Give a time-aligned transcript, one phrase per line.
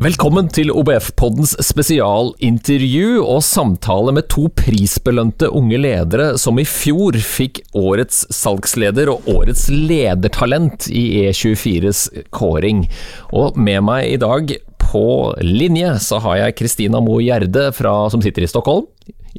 [0.00, 7.60] Velkommen til OBF-poddens spesialintervju og samtale med to prisbelønte unge ledere som i fjor fikk
[7.76, 12.86] årets salgsleder og årets ledertalent i E24s kåring.
[13.36, 15.04] Og med meg i dag på
[15.44, 18.88] linje så har jeg Kristina Moe Gjerde fra, som sitter i Stockholm.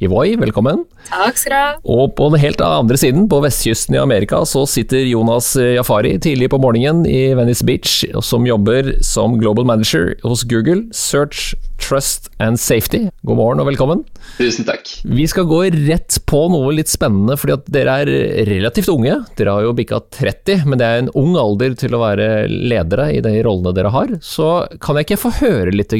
[0.02, 0.80] I Voi, velkommen.
[1.06, 1.66] Takk skal du ha.
[1.94, 6.48] Og på den helt andre siden, på vestkysten i Amerika, så sitter Jonas Jafari tidlig
[6.50, 12.58] på morgenen i Venice Beach, som jobber som global manager hos Google, Search, Trust and
[12.58, 13.04] Safety.
[13.26, 14.02] God morgen og velkommen.
[14.40, 14.90] Tusen takk.
[15.06, 18.10] Vi skal gå rett på noe litt spennende, fordi at dere er
[18.50, 19.20] relativt unge.
[19.38, 23.06] Dere har jo bikka 30, men det er en ung alder til å være ledere
[23.14, 24.16] i de rollene dere har.
[24.18, 24.50] Så
[24.82, 25.94] kan jeg ikke få høre litt,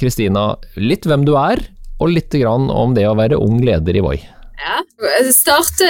[0.00, 1.62] Kristina, litt hvem du er,
[2.00, 4.18] og litt om det å være ung leder i Voi.
[4.64, 4.78] Ja,
[5.34, 5.88] starte,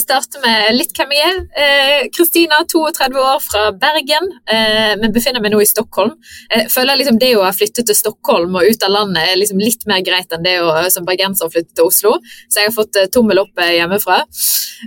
[0.00, 2.06] starte med litt hvem jeg er.
[2.14, 6.14] Kristina, eh, 32 år, fra Bergen, eh, men befinner meg nå i Stockholm.
[6.48, 9.60] Jeg føler liksom det å ha flyttet til Stockholm og ut av landet er liksom
[9.60, 12.14] litt mer greit enn det å som bergenser flytte til Oslo,
[12.48, 14.22] så jeg har fått eh, tommel opp eh, hjemmefra.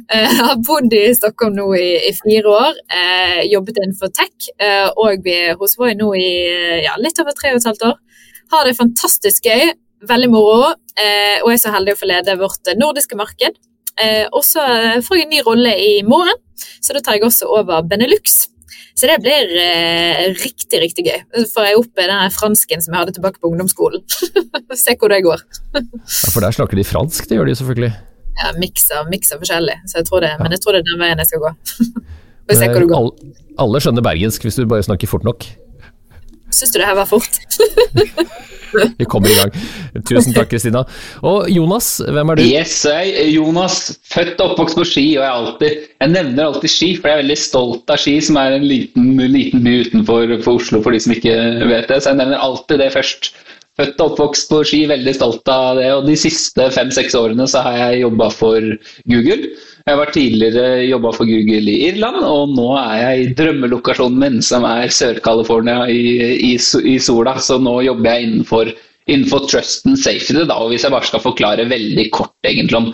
[0.10, 4.88] Jeg har bodd i Stockholm nå i, i fire år, eh, jobbet innenfor tech, eh,
[4.96, 6.30] og vi er hos Voi nå i
[6.88, 7.98] ja, litt over tre og et halvt år.
[8.54, 10.74] Har det fantastisk gøy veldig moro.
[10.96, 13.62] Eh, og jeg er så heldig å få lede vårt nordiske marked.
[14.02, 14.64] Eh, og så
[15.06, 16.36] får jeg en ny rolle i morgen,
[16.84, 18.46] så da tar jeg også over Benelux.
[18.96, 21.24] Så det blir eh, riktig, riktig gøy.
[21.36, 24.04] Så får jeg opp den fransken som jeg hadde tilbake på ungdomsskolen.
[24.84, 25.44] Se hvor det går.
[25.76, 27.92] ja, For der snakker de fransk, det gjør de selvfølgelig.
[28.36, 30.40] Ja, miks av, av forskjellig, så jeg tror det, ja.
[30.42, 31.56] men jeg tror det er den veien jeg skal gå.
[32.46, 35.48] Alle, alle skjønner bergensk hvis du bare snakker fort nok.
[36.56, 37.40] Syns du det her var fort?
[39.00, 39.54] Vi kommer i gang.
[40.08, 40.84] Tusen takk, Kristina.
[41.26, 42.44] Og Jonas, hvem er du?
[42.44, 43.78] Yes, jeg er Jonas.
[44.12, 47.24] Født og oppvokst på Ski, og jeg, alltid, jeg nevner alltid Ski, for jeg er
[47.24, 51.16] veldig stolt av Ski, som er en liten, liten by utenfor Oslo, for de som
[51.16, 51.36] ikke
[51.72, 52.02] vet det.
[52.02, 53.32] Så jeg nevner alltid det først.
[53.76, 55.88] Født og oppvokst på Ski, veldig stolt av det.
[55.96, 58.76] Og de siste fem-seks årene så har jeg jobba for
[59.12, 59.56] Google.
[59.86, 64.16] Jeg har vært tidligere jobba for Google i Irland, og nå er jeg i drømmelokasjonen
[64.18, 66.00] min, som er Sør-California i,
[66.48, 67.36] i, i, sola.
[67.38, 68.72] Så nå jobber jeg innenfor,
[69.06, 70.40] innenfor trust and safety.
[70.40, 70.58] Da.
[70.58, 72.90] og Hvis jeg bare skal forklare veldig kort egentlig om,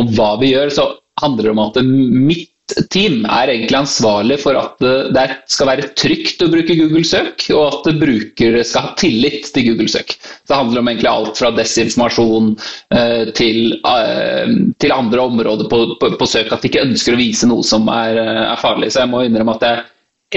[0.00, 0.88] om hva vi gjør, så
[1.20, 2.48] handler det om at mitt
[2.92, 4.80] team er egentlig ansvarlig for at
[5.14, 9.70] det skal være trygt å bruke Google søk, og at brukere skal ha tillit til
[9.70, 10.14] Google søk.
[10.48, 12.52] Det handler om egentlig alt fra desinformasjon
[12.96, 17.20] eh, til, eh, til, andre områder på, på, på, søk, at de ikke ønsker å
[17.20, 18.92] vise noe som er, er, farlig.
[18.92, 19.84] Så jeg må innrømme at jeg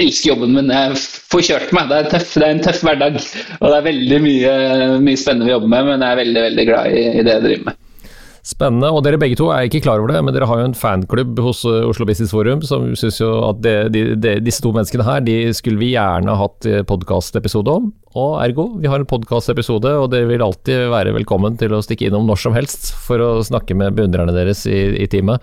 [0.04, 0.74] elsker jobben min.
[0.74, 0.98] Jeg
[1.32, 1.90] får kjørt meg.
[1.90, 3.22] Det er, tøff, det er en tøff hverdag.
[3.60, 4.52] Og det er veldig mye,
[5.04, 7.48] mye spennende vi jobber med, men jeg er veldig, veldig glad i, i det jeg
[7.48, 7.80] driver med.
[8.44, 8.90] Spennende.
[8.92, 11.38] Og dere begge to er ikke klar over det, men dere har jo en fanklubb
[11.40, 15.06] hos eh, Oslo Business Forum som syns jo at det, de, de, disse to menneskene
[15.06, 17.86] her, de skulle vi gjerne hatt eh, podkastepisode om.
[18.20, 22.10] Og ergo, vi har en podkastepisode, og dere vil alltid være velkommen til å stikke
[22.10, 25.40] innom når som helst for å snakke med beundrerne deres i, i teamet.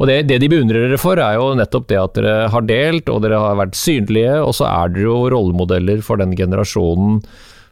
[0.00, 3.12] Og det, det de beundrer dere for, er jo nettopp det at dere har delt,
[3.12, 7.20] og dere har vært synlige, og så er dere jo rollemodeller for den generasjonen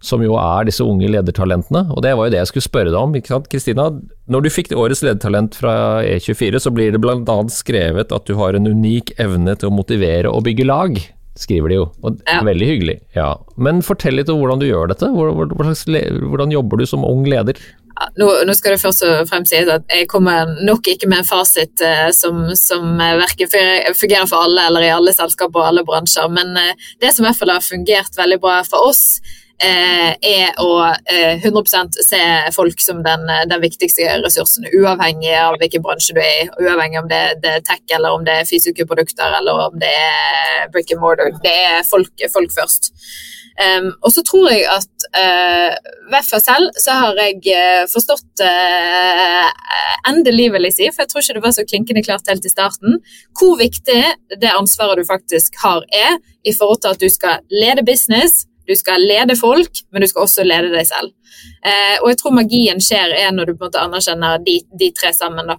[0.05, 1.87] som jo er disse unge ledertalentene.
[1.95, 3.17] Og det var jo det jeg skulle spørre deg om.
[3.17, 3.89] ikke sant, Kristina?
[4.33, 5.75] Når du fikk årets ledertalent fra
[6.05, 7.39] E24, så blir det bl.a.
[7.53, 11.01] skrevet at du har en unik evne til å motivere og bygge lag.
[11.37, 12.39] Skriver de jo, og ja.
[12.45, 12.95] veldig hyggelig.
[13.13, 13.35] Ja.
[13.61, 15.11] Men fortell litt om hvordan du gjør dette.
[15.13, 17.61] Hvordan jobber du som ung leder?
[17.97, 21.23] Ja, nå, nå, skal det først og fremst sies at jeg kommer nok ikke med
[21.23, 25.85] en fasit eh, som, som verken fungerer for alle eller i alle selskaper og alle
[25.89, 29.05] bransjer, men eh, det som i hvert fall har fungert veldig bra for oss,
[29.65, 30.71] er å
[31.09, 32.23] 100 eh, se
[32.53, 36.49] folk som den, den, viktigste ressursen, uavhengig av hvilken bransje du er i.
[36.61, 39.93] Uavhengig om det, det, er tech, eller om det er fysiske produkter, eller om det
[39.93, 41.33] er brick and mortar.
[41.45, 42.93] Det er folk, folk først.
[43.57, 48.43] Um, og så tror jeg at uh, hvert for selv så har jeg uh, forstått
[48.45, 49.47] uh,
[50.11, 52.53] endelig, vil jeg si, for jeg tror ikke det var så klinkende klart helt i
[52.53, 52.99] starten,
[53.39, 54.03] hvor viktig
[54.43, 58.75] det ansvaret du faktisk har er i forhold til at du skal lede business, du
[58.79, 61.15] skal lede folk, men du skal også lede deg selv.
[61.63, 64.91] Eh, og jeg tror magien skjer er når du på en måte anerkjenner de, de
[64.97, 65.53] tre sammen.
[65.53, 65.59] da.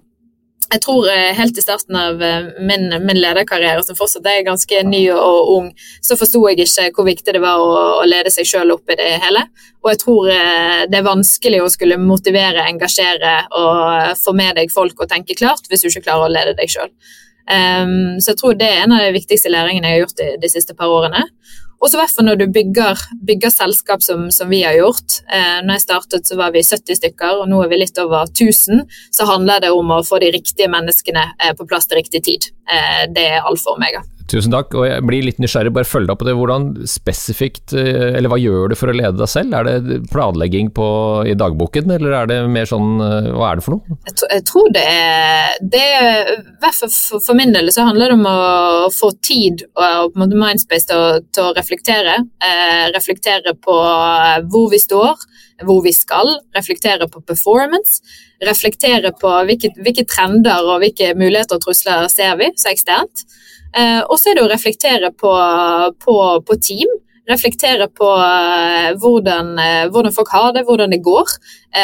[0.68, 4.82] Jeg tror eh, Helt i starten av eh, min, min, lederkarriere, som fortsatt er ganske
[4.84, 5.70] ny og ung,
[6.04, 7.70] så forsto jeg ikke hvor viktig det var å,
[8.02, 9.46] å lede seg sjøl opp i det hele.
[9.84, 14.74] Og jeg tror eh, det er vanskelig å skulle motivere, engasjere og få med deg
[14.74, 16.92] folk og tenke klart hvis du ikke klarer å lede deg sjøl.
[17.48, 20.26] Um, så jeg tror det er en av de viktigste læringene jeg har gjort de,
[20.42, 21.22] de siste par årene.
[21.78, 25.20] Og så hvert fall når du bygger, bygger selskap som, som, vi har gjort.
[25.30, 28.26] Eh, når jeg startet så var vi 70 stykker, og nå er vi litt over
[28.26, 28.82] 1000.
[29.14, 32.50] Så handler det om å få de riktige menneskene eh, på plass til riktig tid.
[32.66, 34.02] Eh, det er alfa og omega.
[34.28, 36.34] Tusen takk, og jeg blir litt nysgjerrig, bare følg deg opp på det.
[36.36, 39.56] Hvordan spesifikt, eh, eller hva gjør du for å lede deg selv?
[39.56, 40.88] Er det planlegging på,
[41.24, 43.96] i dagboken, eller er det mer sånn, eh, hva er det for noe?
[44.10, 48.28] Jeg, jeg tror det er, det er for, for, min del så handler det om
[48.28, 52.20] å få tid og, og mindspace til å, til å reflektere.
[52.44, 53.80] Eh, reflektere på
[54.52, 55.28] hvor vi står,
[55.64, 58.02] hvor vi skal, reflektere på performance.
[58.44, 63.24] Reflektere på hvilke, hvilke trender og hvilke muligheter og trusler ser vi så eksternt.
[63.76, 65.34] Eh, og så er det å reflektere på,
[66.04, 66.16] på,
[66.46, 66.96] på team.
[67.28, 71.34] Reflektere på uh, hvordan, uh, hvordan, folk har det, hvordan det går.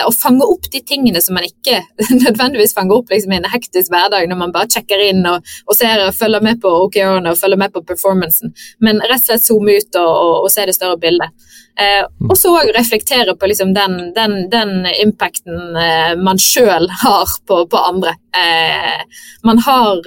[0.07, 1.83] Og fange opp de tingene som man ikke
[2.23, 5.77] nødvendigvis fanger opp liksom, i en hektisk hverdag, når man bare sjekker inn og, og
[5.77, 8.55] ser og følger med på OKR-ene og følger med på performancen.
[8.81, 11.44] Men rett og slett zoome ut og, og, og se det større bildet.
[11.75, 17.33] Eh, og så òg reflektere på liksom den, den, den, impacten eh, man sjøl har
[17.49, 18.15] på, på andre.
[18.31, 19.03] Eh,
[19.43, 20.07] man har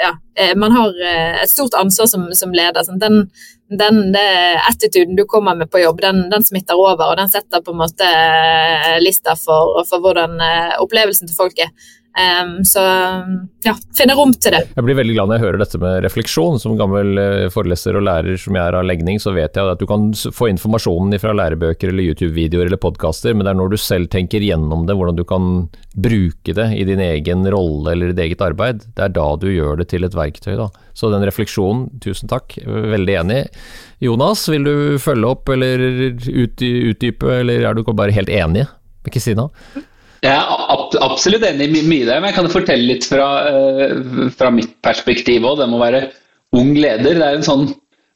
[0.00, 0.14] ja,
[0.56, 0.96] man har
[1.42, 2.82] et stort ansvar som, som leder.
[2.86, 3.00] Sånn.
[3.02, 3.26] Den,
[3.68, 7.74] den attituden du kommer med på jobb, den, den, smitter over, og den setter på
[7.74, 8.08] en måte
[9.04, 10.40] lista for, for hvordan
[10.80, 11.70] opplevelsen til folk er.
[12.10, 12.82] Um, så
[13.62, 14.64] ja, finne rom til det.
[14.74, 16.58] Jeg blir veldig glad når jeg hører dette med refleksjon.
[16.62, 19.80] Som gammel uh, foreleser og lærer som jeg er av legning, så vet jeg at
[19.80, 23.78] du kan få informasjonen fra lærebøker eller YouTube-videoer eller podkaster, men det er når du
[23.80, 25.46] selv tenker gjennom det, hvordan du kan
[25.94, 29.80] bruke det i din egen rolle eller ditt eget arbeid, det er da du gjør
[29.80, 30.54] det til et verktøy.
[30.58, 30.68] Da.
[30.96, 33.44] Så den refleksjonen, tusen takk, veldig enig.
[34.02, 39.48] Jonas, vil du følge opp eller utdype, eller er du bare helt enig med Kristina?
[40.20, 43.94] Jeg er absolutt enig i mye der, men jeg kan fortelle litt fra, eh,
[44.36, 45.62] fra mitt perspektiv òg.
[45.62, 46.02] Det må være
[46.60, 47.16] ung leder.
[47.16, 47.66] Det er en sånn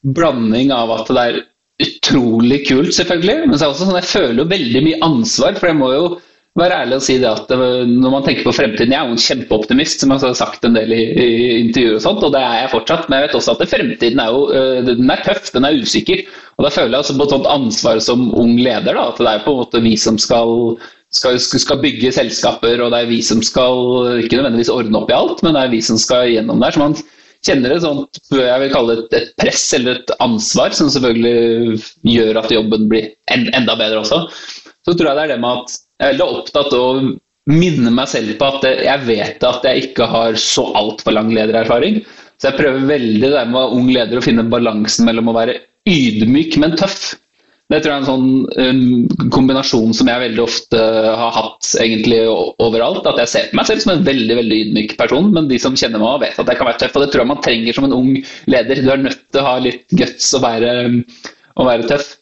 [0.04, 1.40] blanding av at det er
[1.84, 5.56] utrolig kult, selvfølgelig, men så er det også sånn, jeg føler jo veldig mye ansvar.
[5.58, 6.04] For jeg må jo
[6.60, 9.24] være ærlig og si det at når man tenker på fremtiden Jeg er jo en
[9.24, 11.28] kjempeoptimist, som jeg har sagt en del i, i
[11.64, 13.08] intervjuer og sånt, og det er jeg fortsatt.
[13.08, 16.22] Men jeg vet også at fremtiden er jo eh, den er tøff, den er usikker.
[16.58, 19.32] Og da føler jeg altså på et sånt ansvar som ung leder, da, at det
[19.32, 20.76] er på en måte vi som skal
[21.14, 25.16] skal, skal, bygge selskaper, og det er vi som skal ikke nødvendigvis ordne opp i
[25.16, 26.74] alt, men det er vi som skal gjennom der.
[26.74, 26.96] Så man
[27.44, 31.78] kjenner et sånt, jeg vil kalle det et press eller et ansvar, som selvfølgelig
[32.14, 34.24] gjør at jobben blir en, enda bedre også.
[34.84, 37.04] Så tror jeg det er det med at jeg er veldig opptatt av å
[37.54, 42.00] minne meg selv på at jeg vet at jeg ikke har så altfor lang ledererfaring.
[42.40, 45.58] Så jeg prøver veldig det med ung leder å finne balansen mellom å være
[45.88, 47.14] ydmyk, men tøff.
[47.72, 50.80] Det tror jeg er en sånn kombinasjon som jeg veldig ofte
[51.16, 53.06] har hatt egentlig overalt.
[53.08, 55.78] At jeg ser på meg selv som en veldig veldig ydmyk person, men de som
[55.78, 56.98] kjenner meg vet at jeg kan være tøff.
[56.98, 58.10] Og det tror jeg man trenger som en ung
[58.52, 58.82] leder.
[58.84, 60.76] Du er nødt til å ha litt guts og være,
[61.56, 62.12] og være tøff.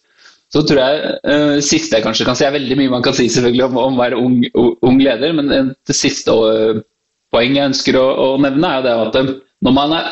[0.52, 3.26] Så tror jeg uh, siste jeg kanskje kan si, er veldig mye man kan si
[3.32, 6.82] selvfølgelig om, om å være ung, ung, leder, men det siste uh,
[7.32, 9.16] poenget jeg ønsker å, å nevne, er det at
[9.64, 10.10] når man er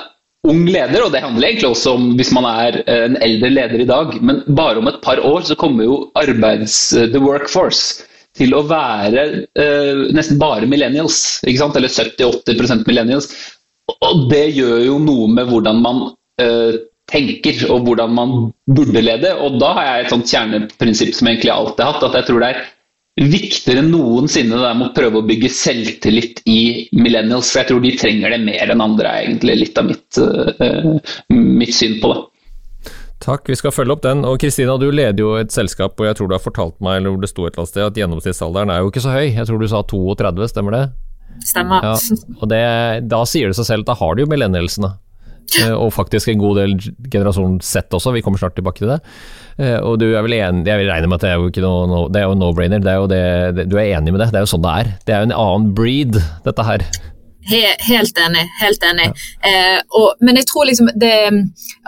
[0.49, 3.83] ung leder, og det handler egentlig også om hvis man er eh, en eldre leder
[3.83, 8.07] i dag, men bare om et par år så kommer jo arbeids, eh, the workforce
[8.39, 9.25] til å være
[9.59, 11.75] uh, nesten bare millennials, ikke sant?
[11.77, 13.27] eller 70-80% millennials.
[14.07, 16.05] Og det gjør jo noe med hvordan man
[16.41, 16.77] uh,
[17.11, 18.35] tenker og hvordan man
[18.71, 19.35] burde lede.
[19.35, 22.45] Og da har jeg et sånt kjerneprinsipp som egentlig alltid har hatt, at jeg tror
[22.45, 22.63] det er
[23.21, 26.61] viktigere enn noensinne det med å prøve å bygge selvtillit i
[26.97, 27.51] millennials.
[27.53, 31.17] For jeg tror de trenger det mer enn andre, er egentlig litt av mitt, uh,
[31.35, 32.23] mitt syn på det.
[33.21, 34.25] Takk, vi skal følge opp den.
[34.25, 37.13] Og Kristina, du leder jo et selskap, og jeg tror du har fortalt meg eller
[37.13, 39.27] hvor det sto et eller annet sted, at gjennomsnittsalderen er jo ikke så høy.
[39.29, 40.85] Jeg tror du sa 32, stemmer det?
[41.45, 41.85] Stemmer.
[41.85, 41.93] Ja,
[42.41, 42.65] og det,
[43.13, 44.95] da sier det seg selv at da har du jo millennialsene.
[45.59, 46.77] Eh, og faktisk en god del
[47.11, 49.01] generasjon Z også, vi kommer snart tilbake til det.
[49.59, 51.65] Eh, og du er vel enig, jeg vil regne med at det er jo ikke
[51.65, 54.31] noe, no, det er jo no-brainer, du er enig med det?
[54.33, 54.93] Det er jo sånn det er.
[55.07, 56.87] Det er jo en annen breed, dette her.
[57.49, 58.45] He, helt enig.
[58.61, 59.07] Helt enig.
[59.43, 59.51] Ja.
[59.51, 61.15] Eh, og, men jeg tror liksom det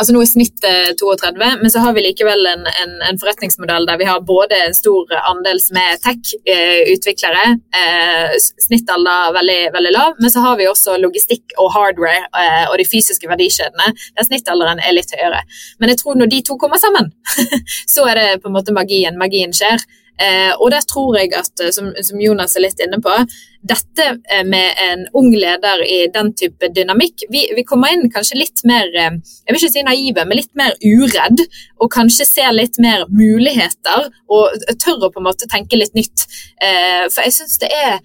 [0.00, 4.00] altså Nå er snittet 32, men så har vi likevel en, en, en, forretningsmodell der
[4.00, 7.44] vi har både en stor andel som er tech-utviklere,
[7.78, 12.78] eh, snittalder veldig, veldig lav, men så har vi også logistikk og hardware eh, og
[12.80, 15.44] de fysiske verdikjedene, der snittalderen er litt høyere.
[15.78, 17.12] Men jeg tror når de to kommer sammen,
[17.94, 19.20] så er det på en måte magien.
[19.20, 19.84] Magien skjer.
[20.20, 23.14] Eh, og der tror jeg at, eh, som, som, Jonas er litt inne på,
[23.62, 28.40] dette eh, med en ung leder i den type dynamikk Vi, vi kommer inn kanskje
[28.40, 29.14] litt mer eh,
[29.46, 31.42] jeg vil ikke si naive, men litt mer uredd.
[31.82, 36.26] Og kanskje ser litt mer muligheter og tør å på en måte tenke litt nytt.
[36.62, 37.98] Eh, for jeg syns det er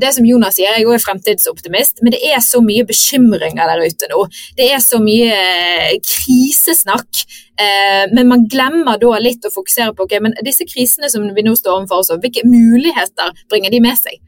[0.00, 4.08] det som Jonas sier, jeg er fremtidsoptimist, men det er så mye bekymringer der ute
[4.12, 4.24] nå.
[4.56, 7.22] Det er så mye eh, krisesnakk.
[7.60, 11.44] Eh, men man glemmer da litt å fokusere på okay, men disse krisene som vi
[11.44, 14.18] nå står overfor, hvilke muligheter bringer de med seg?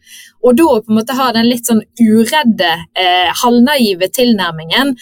[0.44, 4.97] Og da på en måte ha den litt sånn uredde, eh, halvnaive tilnærmingen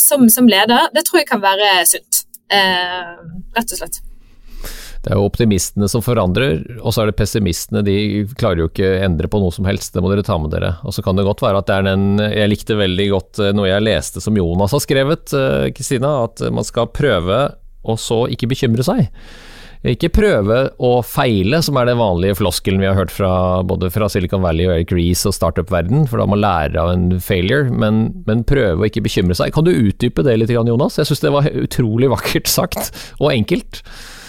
[0.00, 2.22] som, som, leder, det tror jeg kan være sunt.
[2.48, 4.00] Rett og slett.
[5.00, 7.80] Det er jo optimistene som forandrer, og så er det pessimistene.
[7.86, 10.52] De klarer jo ikke å endre på noe som helst, det må dere ta med
[10.52, 10.74] dere.
[10.84, 13.54] Og så kan det godt være at det er den Jeg likte veldig godt eh,
[13.56, 17.46] noe jeg leste som Jonas har skrevet, eh, Kristina, at man skal prøve
[17.80, 19.08] og så ikke bekymre seg.
[19.88, 24.10] Ikke prøve å feile, som er den vanlige floskelen vi har hørt fra både fra
[24.12, 27.72] Silicon Valley og Eric Reece og startup-verden, for da må man lære av en failure,
[27.72, 29.54] men, men, prøve å ikke bekymre seg.
[29.56, 31.00] Kan du utdype det litt, Jonas?
[31.00, 33.80] Jeg syns det var utrolig vakkert sagt, og enkelt.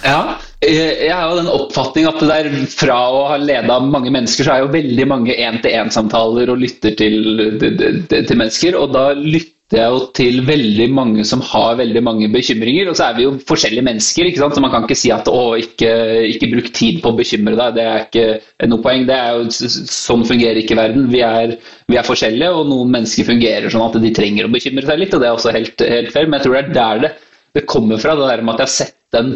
[0.07, 4.45] Ja, jeg har jo den oppfatning at det der fra å ha leda mange mennesker,
[4.45, 7.17] så er jo veldig mange én-til-én-samtaler og lytter til,
[7.57, 8.77] til, til, mennesker.
[8.77, 12.91] Og da lytter jeg jo til veldig mange som har veldig mange bekymringer.
[12.91, 15.95] Og så er vi jo forskjellige mennesker, så man kan ikke si at å, ikke,
[16.29, 17.79] ikke bruk tid på å bekymre deg.
[17.79, 19.07] Det er ikke noe poeng.
[19.09, 21.09] Det er jo, sånn fungerer ikke verden.
[21.09, 21.55] Vi er,
[21.89, 25.17] vi er, forskjellige, og noen mennesker fungerer sånn at de trenger å bekymre seg litt.
[25.17, 26.29] Og det er også helt, helt fair.
[26.29, 27.15] Men jeg tror det er der det,
[27.57, 29.33] det kommer fra, det der med at jeg har sett den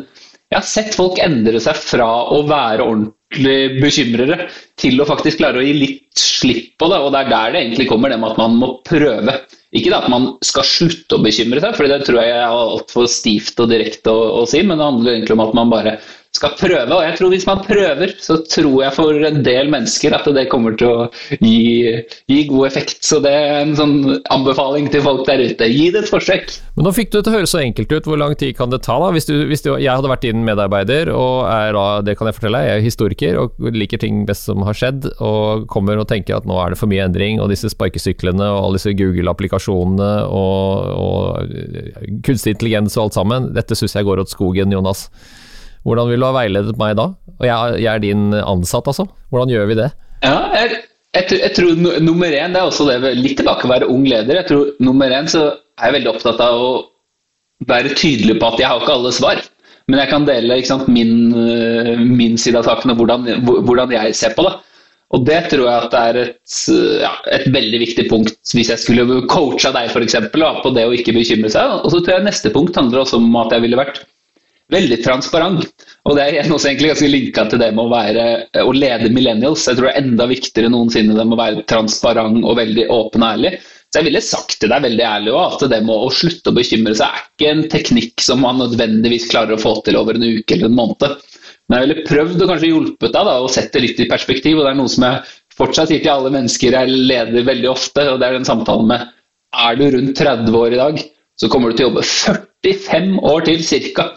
[0.51, 4.45] jeg har sett folk endre seg fra å være ordentlig bekymrere
[4.79, 6.99] til å faktisk klare å gi litt slipp på det.
[7.01, 9.39] Og det er der det egentlig kommer, det med at man må prøve.
[9.75, 13.09] Ikke det at man skal slutte å bekymre seg, for det tror jeg er altfor
[13.11, 15.97] stivt og direkte å, å, si, men det handler egentlig om at man bare
[16.35, 16.91] skal prøve.
[16.91, 20.47] Og jeg tror hvis man prøver, så tror jeg for en del mennesker at det
[20.51, 21.07] kommer til å
[21.39, 23.01] gi, gi god effekt.
[23.05, 23.97] Så det er en sånn
[24.33, 25.69] anbefaling til folk der ute.
[25.71, 26.53] Gi det et forsøk.
[26.75, 28.09] Men nå fikk du det til å høres så enkelt ut.
[28.09, 29.11] Hvor lang tid kan det ta, da?
[29.15, 32.37] Hvis, du, hvis du, jeg hadde vært din medarbeider, og er da, det kan jeg
[32.37, 36.09] fortelle, deg, jeg er historiker og liker ting best som har skjedd, og kommer og
[36.11, 40.11] tenker at nå er det for mye endring, og disse sparkesyklene og alle disse Google-applikasjonene
[40.27, 45.07] og, og kunstig intelligens og alt sammen, dette syns jeg går åt skogen, Jonas.
[45.85, 47.11] Hvordan vil du ha veiledet meg da?
[47.35, 49.05] Og jeg, jeg er din ansatt, altså.
[49.29, 49.89] Hvordan gjør vi det?
[50.25, 50.81] Ja, jeg,
[51.13, 54.41] jeg, jeg tror nummer én, det er også det litt tilbake å være ung leder.
[54.41, 56.71] Jeg tror nummer én så er jeg veldig opptatt av å
[57.69, 59.43] være tydelig på at jeg har ikke alle svar.
[59.85, 64.15] Men jeg kan dele sant, min, eh, min, side av saken og hvordan, hvordan, jeg
[64.17, 64.55] ser på det.
[65.13, 66.55] Og det tror jeg at det er et,
[67.03, 70.17] ja, et veldig viktig punkt hvis jeg skulle coacha deg f.eks.
[70.33, 71.77] på det å ikke bekymre seg.
[71.85, 74.01] Og så tror jeg neste punkt handler også om at jeg ville vært
[74.73, 75.85] veldig transparent.
[76.09, 78.25] Og det er også egentlig ganske linka til det med å, være,
[78.63, 79.67] å lede millennials.
[79.69, 83.25] Jeg tror det er enda viktigere noensinne det med å være transparent og veldig åpen
[83.25, 83.55] og ærlig.
[83.93, 86.57] Så jeg ville sagt til deg veldig ærlig også, at det med å slutte å
[86.57, 90.25] bekymre seg er ikke en teknikk som man nødvendigvis klarer å få til over en
[90.25, 91.21] uke eller en måned.
[91.69, 94.59] Men jeg ville prøvd og kanskje hjulpet deg da, å sette litt i perspektiv.
[94.59, 95.21] og Det er noe som jeg
[95.55, 99.07] fortsatt sier til alle mennesker jeg leder veldig ofte, og det er den samtalen med
[99.55, 101.01] er du rundt 30 år i dag,
[101.39, 102.03] så kommer du til å jobbe
[102.65, 104.09] 45 år til cirka.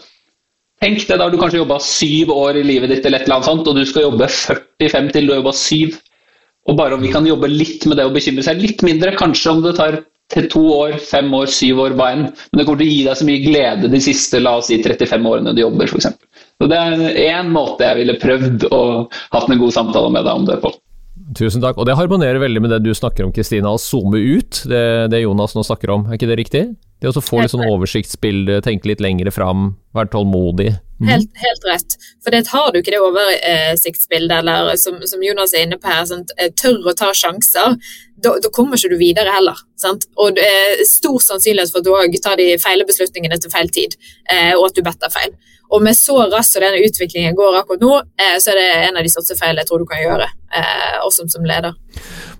[0.79, 3.39] Tenk det, da har du kanskje jobba syv år i livet ditt, eller et eller
[3.39, 5.97] annet sånt, og du skal jobbe 45 til du har jobba syv.
[6.69, 9.51] Og bare om vi kan jobbe litt med det å bekymre seg litt mindre, kanskje
[9.51, 12.27] om det tar til to år, fem år, syv år, hva enn.
[12.29, 14.77] Men det kommer til å gi deg så mye glede de siste la oss si
[14.83, 16.11] 35 årene du jobber, f.eks.
[16.59, 18.83] Så det er én måte jeg ville prøvd å
[19.33, 20.71] hatt en god samtale med deg om det på.
[21.37, 21.79] Tusen takk.
[21.81, 23.73] Og det harmonerer veldig med det du snakker om, Kristina.
[23.73, 24.83] Å zoome ut, det,
[25.13, 26.07] det Jonas nå snakker om.
[26.07, 26.63] Er ikke det riktig?
[26.99, 30.73] Det å få litt sånn oversiktsbilde, tenke litt lengre fram, være tålmodig.
[30.99, 31.07] Mm.
[31.07, 31.95] Helt, helt, rett.
[32.19, 36.03] For det har du ikke det oversiktsbildet, eller som, som, Jonas er inne på her,
[36.09, 36.25] sånn,
[36.59, 37.77] tør å ta sjanser,
[38.19, 39.61] da, da, kommer ikke du videre heller.
[39.79, 40.09] Sant?
[40.19, 43.71] Og det er stor sannsynlighet for at du òg tar de feile beslutningene til feil
[43.71, 43.95] tid,
[44.27, 45.31] eh, og at du better feil.
[45.69, 48.99] Og med så raskt som denne utviklingen går akkurat nå, eh, så er det en
[48.99, 50.27] av de største feilene jeg tror du kan gjøre,
[50.59, 51.77] eh, også som leder.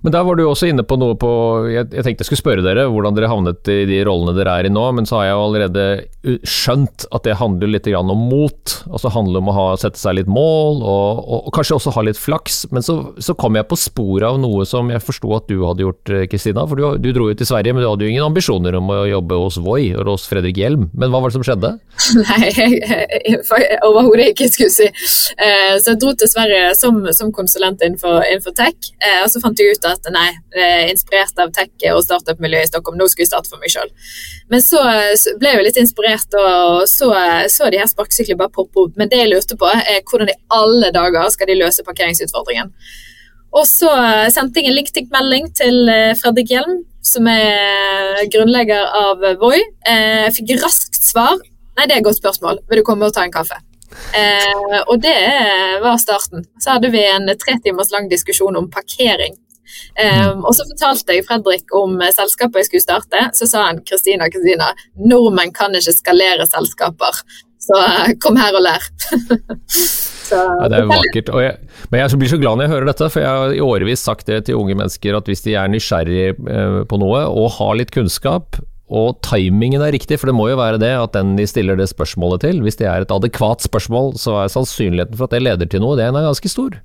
[0.04, 1.30] Men der var du også inne på noe på
[1.70, 4.68] jeg, jeg, tenkte jeg skulle spørre dere hvordan dere havnet i de rollene dere er
[4.68, 5.86] i nå, men så har jeg jo allerede
[6.48, 8.74] skjønt at det handler litt om mot.
[8.90, 12.04] Altså handler om å ha, sette seg litt mål, og, og, og kanskje også ha
[12.06, 12.62] litt flaks.
[12.74, 15.84] Men så, så kom jeg på sporet av noe som jeg forsto at du hadde
[15.84, 16.66] gjort, eh, Kristina.
[16.68, 19.00] For du, du, dro jo til Sverige, men du hadde jo ingen ambisjoner om å
[19.08, 20.88] jobbe hos Voi eller hos Fredrik Hjelm.
[20.92, 21.72] Men hva var det som skjedde?
[22.20, 22.50] Nei,
[23.88, 24.88] overhodet ikke, skulle jeg si.
[25.40, 29.42] Eh, så jeg dro til Sverige som, som konsulent innenfor, innenfor tech, eh, og så
[29.42, 30.28] fant jeg ut at nei,
[30.90, 33.90] inspirert av tech og startup-miljøet i Stockholm, nå skulle jeg starte for meg sjøl.
[34.52, 34.80] Men så
[35.40, 37.10] ble jeg jo litt inspirert og så,
[37.50, 38.98] så de her sparkesyklene bare poppe opp.
[39.00, 42.74] Men det jeg lurte på, er hvordan i alle dager skal de løse parkeringsutfordringen.
[43.56, 43.90] Og så
[44.30, 49.58] sendte jeg en LinkedIn-melding til eh, Fredrik Hjelm, som er grunnlegger av Voi.
[49.58, 51.40] Eh, jeg fikk raskt svar.
[51.78, 52.62] Nei, det er et godt spørsmål.
[52.70, 53.58] Vil du komme og ta en kaffe?
[54.14, 55.16] Eh, og det
[55.82, 56.46] var starten.
[56.62, 59.34] Så hadde vi en tre timers lang diskusjon om parkering.
[60.00, 63.22] Um, og så fortalte jeg Fredrik om eh, selskapet jeg skulle starte.
[63.36, 67.22] Så sa han Kristina, Kristina, nordmenn kan ikke skalere selskaper.
[67.60, 68.86] Så eh, kom her og lær.
[70.30, 71.30] så, ja, det er vakkert.
[71.44, 74.06] Jeg, men jeg blir så glad når jeg hører dette, for jeg har i årevis
[74.06, 77.76] sagt det til unge mennesker at hvis de er nysgjerrig eh, på noe og har
[77.80, 78.60] litt kunnskap,
[78.90, 81.86] og timingen er riktig, for det må jo være det at den de stiller det
[81.92, 85.70] spørsmålet til, hvis det er et adekvat spørsmål, så er sannsynligheten for at det leder
[85.70, 86.80] til noe, den er ganske stor.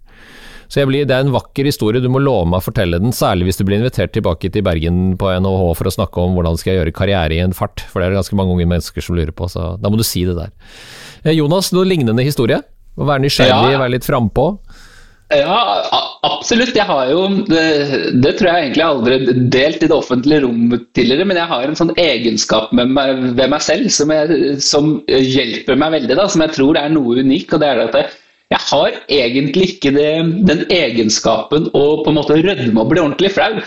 [0.72, 3.50] Så blir, Det er en vakker historie, du må love meg å fortelle den, særlig
[3.50, 6.74] hvis du blir invitert tilbake til Bergen på NHH for å snakke om hvordan skal
[6.74, 9.18] jeg gjøre karriere i en fart, for det er det ganske mange unge mennesker som
[9.18, 10.56] lurer på, så da må du si det der.
[11.24, 12.62] Eh, Jonas, noe lignende historie?
[12.96, 13.80] Å være nysgjerrig, ja.
[13.82, 14.54] være litt frampå?
[15.34, 15.82] Ja,
[16.22, 16.76] absolutt.
[16.78, 17.64] Jeg har jo det,
[18.22, 19.16] det, tror jeg egentlig aldri
[19.50, 23.50] delt i det offentlige rom tidligere, men jeg har en sånn egenskap med meg, ved
[23.52, 27.56] meg selv som, jeg, som, hjelper meg veldig, da, som jeg tror er noe unik.
[27.56, 28.14] og det er at jeg,
[28.54, 30.12] jeg har egentlig ikke det,
[30.46, 33.58] den egenskapen å på en måte rødme og bli ordentlig flau.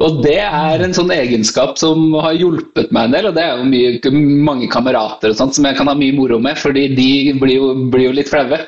[0.00, 3.58] Og det er en sånn egenskap som har hjulpet meg en del, og det er
[3.58, 4.12] jo mye,
[4.46, 7.74] mange kamerater og sånt som jeg kan ha mye moro med, fordi de blir jo,
[7.92, 8.62] blir jo litt flaue.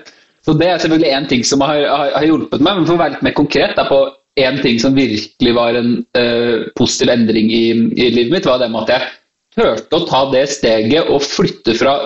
[0.45, 3.01] Så det er selvfølgelig én ting som har, har, har, hjulpet meg, men for å
[3.01, 4.03] være litt mer konkret da, på
[4.43, 7.65] én ting som virkelig var en uh, positiv endring i,
[7.97, 9.11] i, livet mitt, var det med at jeg
[9.57, 12.01] turte å ta det steget og flytte fra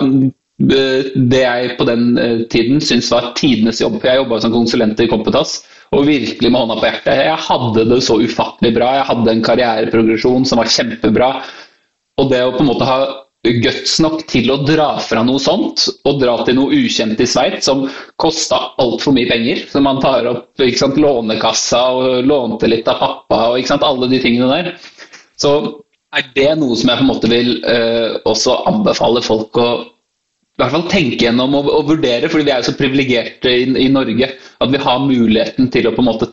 [0.57, 3.99] det jeg på den eh, tiden syntes var tidenes jobb.
[4.01, 5.59] Jeg jobba som konsulent i Kompetas
[5.93, 7.21] og virkelig med hånda på hjertet.
[7.27, 8.89] Jeg hadde det så ufattelig bra.
[8.97, 11.29] Jeg hadde en karriereprogresjon som var kjempebra.
[12.17, 12.99] Og det å på en måte ha
[13.61, 17.69] guts nok til å dra fra noe sånt, og dra til noe ukjent i Sveits
[17.69, 17.85] som
[18.19, 23.43] kosta altfor mye penger, så man tar opp sant, Lånekassa og lånte litt av pappa
[23.53, 24.73] og sant, alle de tingene der,
[25.39, 25.53] så
[26.17, 29.69] er det noe som jeg på en måte vil uh, også anbefale folk å
[30.57, 33.69] i hvert fall tenke gjennom og, og vurdere, fordi vi er jo så privilegerte i,
[33.77, 36.31] i, Norge at vi har muligheten til å på en måte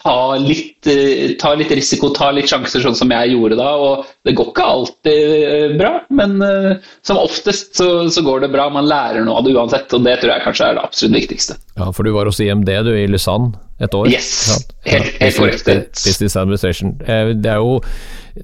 [0.00, 3.70] ta litt, uh, ta litt, risiko, ta litt sjanser, sånn som jeg gjorde da.
[3.78, 8.50] og Det går ikke alltid uh, bra, men uh, som oftest så, så, går det
[8.56, 8.66] bra.
[8.74, 11.60] Man lærer noe av det uansett, og det tror jeg kanskje er det absolutt viktigste.
[11.78, 14.10] Ja, For du var hos IMD du i Lausanne et år?
[14.12, 14.30] Yes,
[14.86, 16.02] helt, helt korrekt.
[16.04, 16.96] Business Administration.
[17.00, 17.78] Det er jo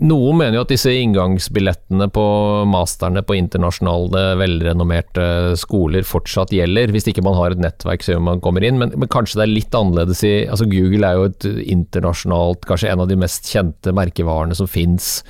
[0.02, 2.24] noen mener jo at disse inngangsbillettene på
[2.68, 5.26] masterne på internasjonale, velrenommerte
[5.60, 9.10] skoler fortsatt gjelder, hvis ikke man har et nettverk som man kommer inn, men, men,
[9.12, 13.12] kanskje det er litt annerledes i altså Google er jo et internasjonalt, kanskje en av
[13.12, 15.20] de mest kjente merkevarene som fins.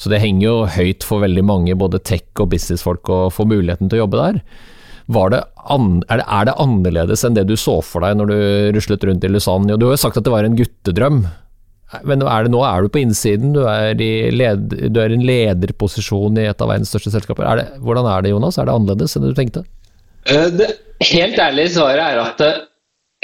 [0.00, 3.90] Så det henger jo høyt for veldig mange, både tech- og businessfolk, å få muligheten
[3.90, 4.40] til å jobbe der.
[5.06, 5.40] Det
[5.70, 8.38] an, er, det, er, det, annerledes enn det du så for deg når du
[8.76, 9.78] ruslet rundt i Lausanne?
[9.78, 11.24] Du har jo sagt at det var en guttedrøm.
[12.02, 15.18] Men er det, nå er du på innsiden, du er, i led, du er i
[15.18, 17.46] en lederposisjon i et av verdens største selskaper.
[17.46, 18.58] Er det, hvordan er det, Jonas?
[18.58, 19.62] Er det annerledes enn du tenkte?
[20.26, 20.72] Eh, det
[21.12, 22.64] helt ærlige svaret er at eh,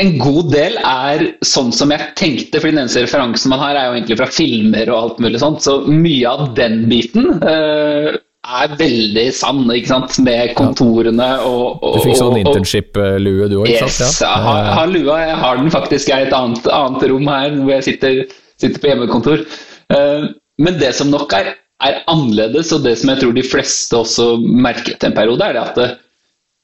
[0.02, 3.88] en god del er sånn som jeg tenkte, for den eneste referansen man har, er
[3.88, 5.64] jo egentlig fra filmer og alt mulig sånt.
[5.64, 10.18] Så mye av den biten uh, er veldig sann, ikke sant.
[10.26, 14.22] Med kontorene og, og Du fikk sånn internship-lue du òg, ikke sant?
[14.24, 14.33] Ja.
[14.35, 15.18] jeg har, har lua.
[15.22, 18.22] Jeg har den faktisk i et annet, annet rom her hvor jeg sitter
[18.62, 19.44] sitter på hjemmekontor.
[19.94, 20.31] Eh,
[20.62, 24.28] men det som nok er, er, annerledes, og det som jeg tror de fleste også
[24.42, 25.96] merket en periode, er det at eh,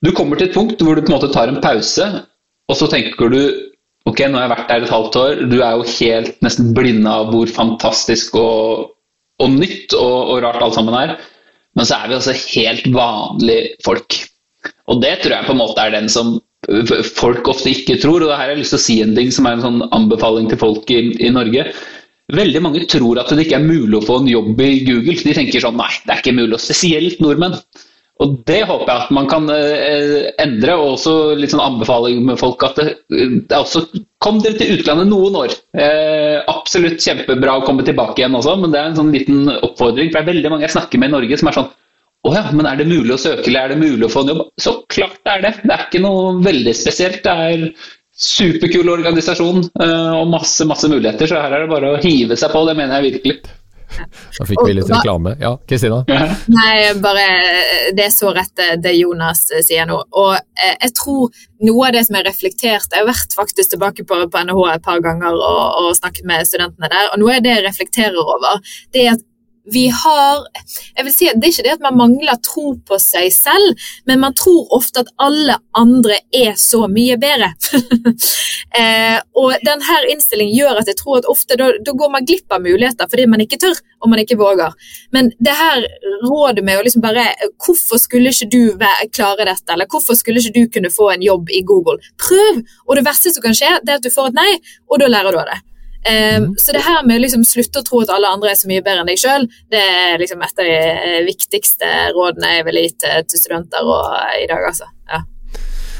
[0.07, 2.07] du kommer til et punkt hvor du på en måte tar en pause,
[2.69, 3.41] og så tenker du
[4.09, 7.11] ok, nå har jeg vært der et halvt år, du er jo helt nesten blinde
[7.11, 8.93] av hvor fantastisk og,
[9.43, 11.17] og nytt og, og, rart alt sammen er.
[11.79, 14.19] Men så er vi også helt vanlige folk.
[14.91, 16.38] Og det tror jeg på en måte er den som
[17.17, 18.25] folk ofte ikke tror.
[18.27, 20.51] og her har jeg lyst til å si en ting som er en sånn anbefaling
[20.51, 21.69] til folk i, i Norge.
[22.35, 25.17] Veldig mange tror at det ikke er mulig å få en jobb i Google.
[25.23, 27.57] De tenker sånn nei, det er ikke mulig, og spesielt nordmenn.
[28.19, 32.41] Og Det håper jeg at man kan eh, endre, og også litt sånn anbefaling med
[32.41, 33.87] folk at det, det også,
[34.18, 35.52] Kom dere til utlandet noen år.
[35.78, 40.11] Eh, absolutt kjempebra å komme tilbake igjen også, men det er en sånn liten oppfordring.
[40.11, 41.70] For det er veldig mange jeg snakker med i Norge som er sånn
[42.26, 44.33] å ja, men er det mulig å søke, eller er det mulig å få en
[44.33, 44.40] jobb?
[44.59, 45.52] Så klart det er det.
[45.62, 47.20] Det er ikke noe veldig spesielt.
[47.22, 47.62] Det er
[48.18, 52.50] superkul organisasjon eh, og masse, masse muligheter, så her er det bare å hive seg
[52.50, 52.64] på.
[52.66, 53.54] Det mener jeg virkelig.
[54.38, 55.35] Da fikk vi litt reklame.
[55.40, 56.03] Ja, Kristina?
[56.53, 57.27] Nei, bare
[57.96, 59.98] Det er så rett det Jonas sier nå.
[60.20, 61.33] Og eh, jeg tror
[61.66, 64.85] noe av det som er reflektert Jeg har vært faktisk tilbake på, på NHH et
[64.85, 68.61] par ganger og, og, snakket med studentene der, og noe av det jeg reflekterer over,
[68.94, 69.24] det er at
[69.72, 70.44] vi har
[70.96, 73.87] jeg vil si at Det er ikke det at man mangler tro på seg selv,
[74.09, 77.50] men man tror ofte at alle andre er så mye bedre.
[78.81, 82.52] eh, og denne innstillingen gjør at jeg tror at ofte da, da, går man glipp
[82.54, 84.74] av muligheter fordi man ikke tør og man ikke våger.
[85.14, 85.87] Men det her
[86.24, 87.26] rådet med å liksom bare
[87.59, 88.61] Hvorfor skulle ikke du
[89.14, 91.98] klare dette, eller hvorfor skulle ikke du kunne få en jobb i Google?
[92.20, 92.62] Prøv!
[92.87, 94.52] Og det verste som kan skje, det er at du får et nei,
[94.88, 95.59] og da lærer du av det.
[96.09, 98.68] Um, Så det her med å liksom slutte å tro at alle andre er så
[98.71, 102.68] mye bedre enn deg sjøl, det er liksom et av de eh, viktigste rådene jeg
[102.68, 104.07] vil gi til, til studenter og,
[104.40, 104.88] i dag, altså.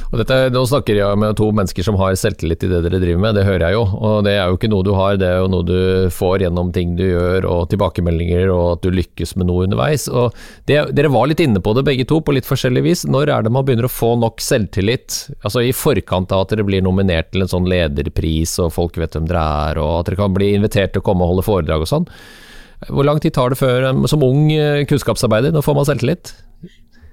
[0.09, 3.21] Og dette, Nå snakker jeg med to mennesker som har selvtillit i det dere driver
[3.21, 3.83] med, det hører jeg jo.
[4.09, 6.71] Og det er jo ikke noe du har, det er jo noe du får gjennom
[6.73, 10.09] ting du gjør og tilbakemeldinger og at du lykkes med noe underveis.
[10.09, 10.33] Og
[10.71, 13.05] det, Dere var litt inne på det begge to, på litt forskjellig vis.
[13.05, 15.21] Når er det man begynner å få nok selvtillit?
[15.43, 19.13] Altså I forkant av at dere blir nominert til en sånn lederpris og folk vet
[19.17, 21.85] hvem dere er, og at dere kan bli invitert til å komme og holde foredrag
[21.85, 22.09] og sånn.
[22.89, 24.47] Hvor lang tid tar det før, som ung
[24.89, 26.33] kunnskapsarbeider, nå får man selvtillit?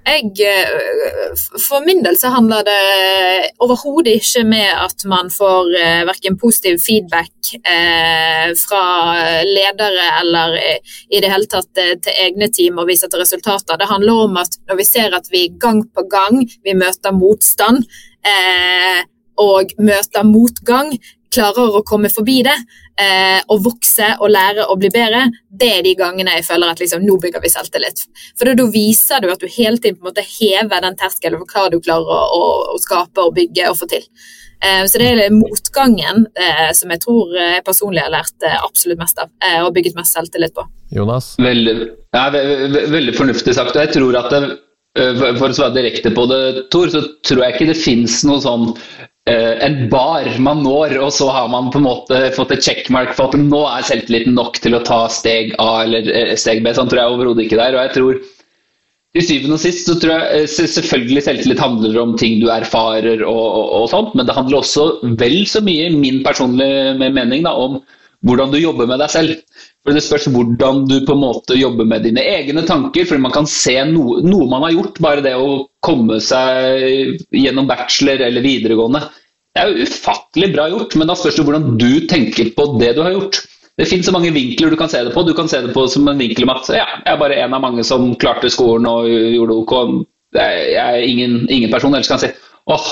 [0.06, 1.32] Jeg, eh,
[1.68, 6.78] for min del så handler det overhodet ikke med at man får eh, verken positiv
[6.82, 8.84] feedback eh, fra
[9.46, 10.56] ledere eller
[11.10, 13.78] i det hele tatt til egne team og viser til resultater.
[13.80, 17.82] Det handler om at når vi ser at vi gang på gang vi møter motstand
[19.36, 20.94] og møter motgang,
[21.32, 22.54] klarer å komme forbi det
[23.00, 26.80] eh, og vokse og lære og bli bedre, det er de gangene jeg føler at
[26.82, 28.06] liksom, nå bygger vi selvtillit.
[28.38, 31.52] For da viser du at du hele tiden på en måte hever den terskelen for
[31.52, 32.42] hva du klarer å, å,
[32.74, 34.04] å skape og bygge og få til.
[34.64, 39.00] Eh, så det er motgangen eh, som jeg tror jeg personlig har lært eh, absolutt
[39.02, 40.64] mest av, eh, og bygget mest selvtillit på.
[40.96, 41.34] Jonas?
[41.42, 41.74] Veldig,
[42.16, 43.76] ja, veldig, veldig fornuftig sagt.
[43.76, 44.42] og jeg tror at det,
[44.96, 46.40] eh, For å svare direkte på det,
[46.72, 48.70] Tor, så tror jeg ikke det fins noe sånn
[49.26, 53.32] en bar man når, og så har man på en måte fått et checkmark for
[53.32, 56.70] at nå er selvtilliten nok til å ta steg A eller eh, steg B.
[56.76, 57.74] Sånn tror jeg overhodet ikke der.
[57.74, 58.20] og jeg tror
[59.16, 63.24] til syvende og sist så tror jeg eh, selvfølgelig selvtillit handler om ting du erfarer
[63.26, 67.54] og, og, og sånt, men det handler også vel så mye, min personlige mening, da,
[67.56, 67.80] om
[68.26, 69.60] hvordan du jobber med deg selv.
[69.86, 73.06] For Det spørs hvordan du på en måte jobber med dine egne tanker.
[73.06, 77.68] for Man kan se noe, noe man har gjort, bare det å komme seg gjennom
[77.70, 79.04] bachelor eller videregående.
[79.54, 82.96] Det er jo ufattelig bra gjort, men da spørs det hvordan du tenker på det
[82.96, 83.40] du har gjort.
[83.76, 85.22] Det finnes så mange vinkler du kan se det på.
[85.24, 87.56] Du kan se det på som en vinkel om at ja, jeg er bare en
[87.56, 89.74] av mange som klarte skolen og gjorde OK.
[90.36, 91.94] Jeg er ingen, ingen person.
[91.94, 92.86] Ellers kan jeg si åh,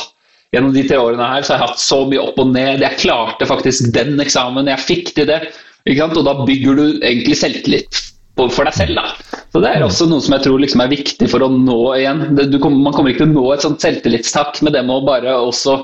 [0.54, 2.82] gjennom de tre årene her så har jeg hatt så mye opp og ned.
[2.84, 5.40] Jeg klarte faktisk den eksamen, jeg fikk til det.
[5.84, 8.02] Og da bygger du egentlig selvtillit
[8.34, 8.98] for deg selv.
[8.98, 9.40] Da.
[9.52, 12.24] Så Det er også noe som jeg tror liksom er viktig for å nå igjen.
[12.58, 15.76] Kommer, man kommer ikke til å nå et sånt selvtillitstak, men det må bare også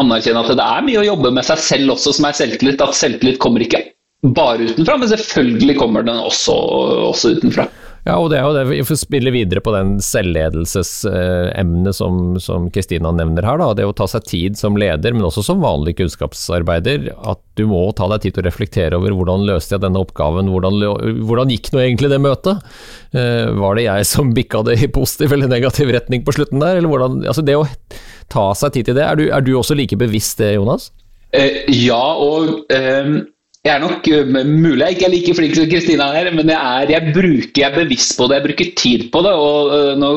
[0.00, 2.82] anerkjenne at det er mye å jobbe med seg selv også som er selvtillit.
[2.84, 3.84] At selvtillit kommer ikke
[4.36, 6.56] bare utenfra, men selvfølgelig kommer den også,
[7.12, 7.68] også utenfra.
[8.06, 13.10] Ja, og det er jo det vi får spille videre på den selvledelsesemnet som Kristina
[13.10, 13.58] nevner her.
[13.58, 13.74] Da.
[13.74, 17.08] Det å ta seg tid som leder, men også som vanlig kunnskapsarbeider.
[17.26, 20.46] At du må ta deg tid til å reflektere over hvordan løste jeg denne oppgaven,
[20.54, 20.74] hvordan,
[21.26, 22.56] hvordan gikk nå egentlig det møtet?
[23.10, 26.78] Eh, var det jeg som bikka det i positiv eller negativ retning på slutten der,
[26.78, 27.66] eller hvordan altså Det å
[28.30, 30.92] ta seg tid til det, er du, er du også like bevisst det, Jonas?
[31.34, 33.26] Eh, ja, og eh
[33.66, 36.58] jeg er nok eh, mulig jeg ikke er like flink som Kristina her, men jeg
[36.58, 38.38] er, jeg, bruker, jeg er bevisst på det.
[38.38, 39.32] Jeg bruker tid på det.
[39.34, 40.10] og uh, Nå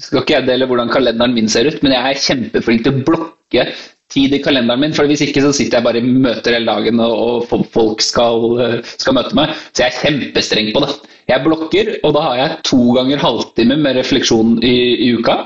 [0.00, 3.02] skal ikke jeg dele hvordan kalenderen min ser ut, men jeg er kjempeflink til å
[3.10, 3.66] blokke
[4.14, 4.96] tid i kalenderen min.
[4.96, 8.46] for Hvis ikke så sitter jeg bare i møter hele dagen og, og folk skal,
[8.60, 9.52] uh, skal, møte meg.
[9.72, 10.94] Så jeg er kjempestreng på det.
[11.28, 14.76] Jeg blokker, og da har jeg to ganger halvtime med refleksjon i,
[15.08, 15.42] i uka.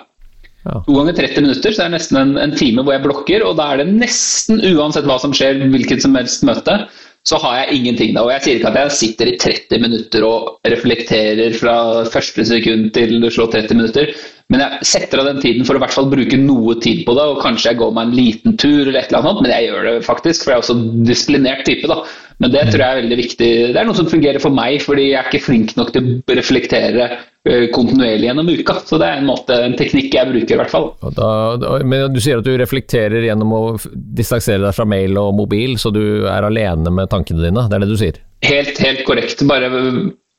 [0.67, 0.81] Ja.
[0.85, 3.45] To ganger 30 minutter, så er det nesten en, en time hvor jeg blokker.
[3.47, 6.83] Og da er det nesten uansett hva som skjer, hvilket som helst møte
[7.27, 8.25] så har jeg ingenting da.
[8.25, 11.77] Og jeg sier ikke at jeg sitter i 30 minutter og reflekterer fra
[12.13, 14.13] første sekund til du slår 30 minutter,
[14.49, 17.15] men jeg setter av den tiden for å i hvert fall bruke noe tid på
[17.19, 19.67] det, og kanskje jeg går meg en liten tur eller et eller annet, men jeg
[19.67, 21.91] gjør det faktisk, for jeg er også en disiplinert type.
[21.91, 21.99] da.
[22.39, 23.49] Men det tror jeg er veldig viktig.
[23.75, 26.37] Det er noe som fungerer for meg, fordi jeg er ikke flink nok til å
[26.39, 28.77] reflektere eh, kontinuerlig gjennom uka.
[28.89, 30.87] Så det er en, måte, en teknikk jeg bruker, i hvert fall.
[31.19, 35.35] Da, da, men du sier at du reflekterer gjennom å distansere deg fra mail og
[35.43, 37.67] mobil, så du er alene med tankene dine?
[37.69, 38.23] Det er det du sier?
[38.47, 39.45] Helt, helt korrekt.
[39.51, 39.69] Bare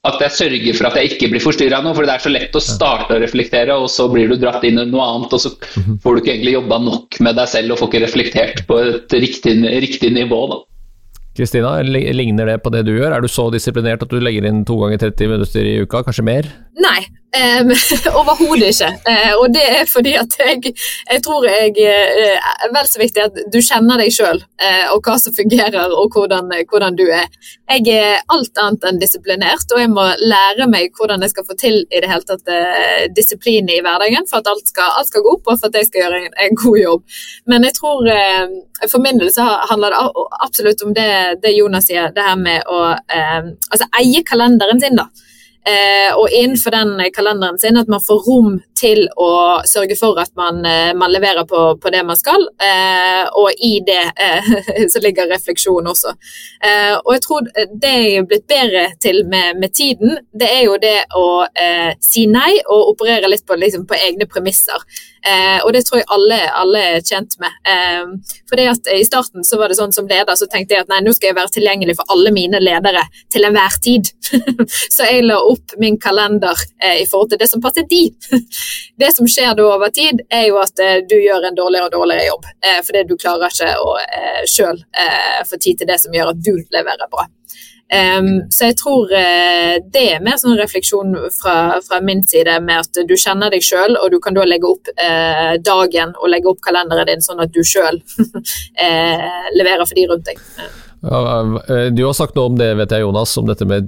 [0.08, 1.92] at jeg sørger for at jeg ikke blir forstyrra nå.
[1.98, 4.80] For det er så lett å starte å reflektere, og så blir du dratt inn
[4.80, 5.36] i noe annet.
[5.36, 6.00] Og så mhm.
[6.04, 9.16] får du ikke egentlig jobba nok med deg selv og får ikke reflektert på et
[9.20, 10.42] riktig, riktig nivå.
[10.54, 10.62] da.
[11.40, 13.14] Kristina, ligner det på det du gjør?
[13.16, 16.26] Er du så disiplinert at du legger inn to ganger 30 minutter i uka, kanskje
[16.28, 16.50] mer?
[16.80, 17.70] Nei, Um,
[18.20, 18.88] Overhodet ikke.
[19.06, 20.72] Uh, og det er fordi at jeg,
[21.12, 25.20] jeg tror jeg uh, vel så viktig at du kjenner deg sjøl uh, og hva
[25.22, 27.30] som fungerer og hvordan, hvordan, du er.
[27.70, 31.60] Jeg er alt annet enn disiplinert, og jeg må lære meg hvordan jeg skal få
[31.60, 32.50] til i det hele tatt
[33.14, 35.92] disiplin i hverdagen for at alt skal, alt skal, gå opp og for at jeg
[35.92, 37.06] skal gjøre en, en god jobb.
[37.54, 38.10] Men jeg tror
[38.90, 41.10] for min del så handler det absolutt om det,
[41.46, 44.98] det Jonas sier, det her med å altså eie kalenderen sin.
[44.98, 45.12] da.
[45.68, 49.30] Eh, og innenfor den kalenderen sin at man får rom til å
[49.68, 50.62] sørge for at man,
[50.96, 52.46] man leverer på, på, det man skal,
[53.36, 54.04] og i det
[54.94, 56.14] så ligger refleksjon også.
[57.04, 60.78] Og jeg tror det jeg er blitt bedre til med, med tiden, det er jo
[60.82, 61.28] det å
[62.00, 64.88] si nei og operere litt på, liksom, på egne premisser.
[65.28, 67.56] Eh, og det tror jeg alle, alle er tjent med.
[67.68, 71.02] Eh, fordi I starten så var det sånn som leder så tenkte jeg at nei,
[71.04, 74.12] nå skal jeg være tilgjengelig for alle mine ledere til enhver tid.
[74.96, 78.06] så jeg la opp min kalender eh, i forhold til det som passet de.
[79.00, 81.98] det som skjer da over tid, er jo at eh, du gjør en dårligere og
[81.98, 82.48] dårligere jobb.
[82.66, 84.80] Eh, fordi du klarer ikke å eh, sjøl
[85.50, 87.28] få tid til det som gjør at du leverer bra.
[87.90, 92.84] Um, så jeg tror uh, det er mer sånn refleksjon fra, fra, min side med
[92.84, 96.52] at du kjenner deg sjøl, og du kan da legge opp uh, dagen og legge
[96.52, 98.38] opp kalenderen din sånn at du sjøl uh,
[98.86, 100.46] eh, leverer for de rundt deg.
[101.02, 103.34] Ja, du har sagt noe om det, vet jeg, Jonas.
[103.40, 103.88] om dette med,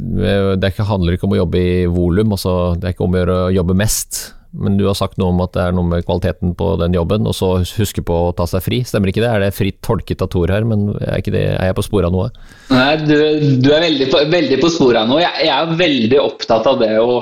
[0.64, 2.32] Det handler ikke om å jobbe i volum.
[2.38, 5.32] Altså, det er ikke om å gjøre å jobbe mest men du har sagt noe
[5.32, 8.32] om at det er noe med kvaliteten på den jobben, og så huske på å
[8.36, 8.82] ta seg fri.
[8.88, 9.30] Stemmer ikke det?
[9.32, 12.16] Er det fritt tolket av Tor her, men er, det, er, jeg på sporet av
[12.16, 12.32] noe?
[12.72, 13.16] Nei, du,
[13.64, 15.22] du er veldig på, veldig på sporet av noe.
[15.24, 17.22] Jeg, jeg, er veldig opptatt av det å,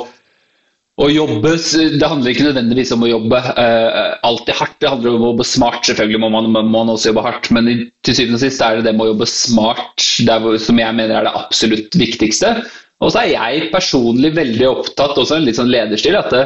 [1.06, 1.54] å jobbe.
[2.02, 5.48] Det handler ikke nødvendigvis om å jobbe uh, alltid hardt, det handler om å jobbe
[5.52, 5.84] smart.
[5.86, 7.70] Selvfølgelig må man, må man også jobbe hardt, men
[8.08, 11.20] til syvende og sist er det det med å jobbe smart der, som jeg mener
[11.20, 12.56] er det absolutt viktigste.
[13.00, 16.42] Og så er jeg personlig veldig opptatt, også en litt sånn lederstil, at det,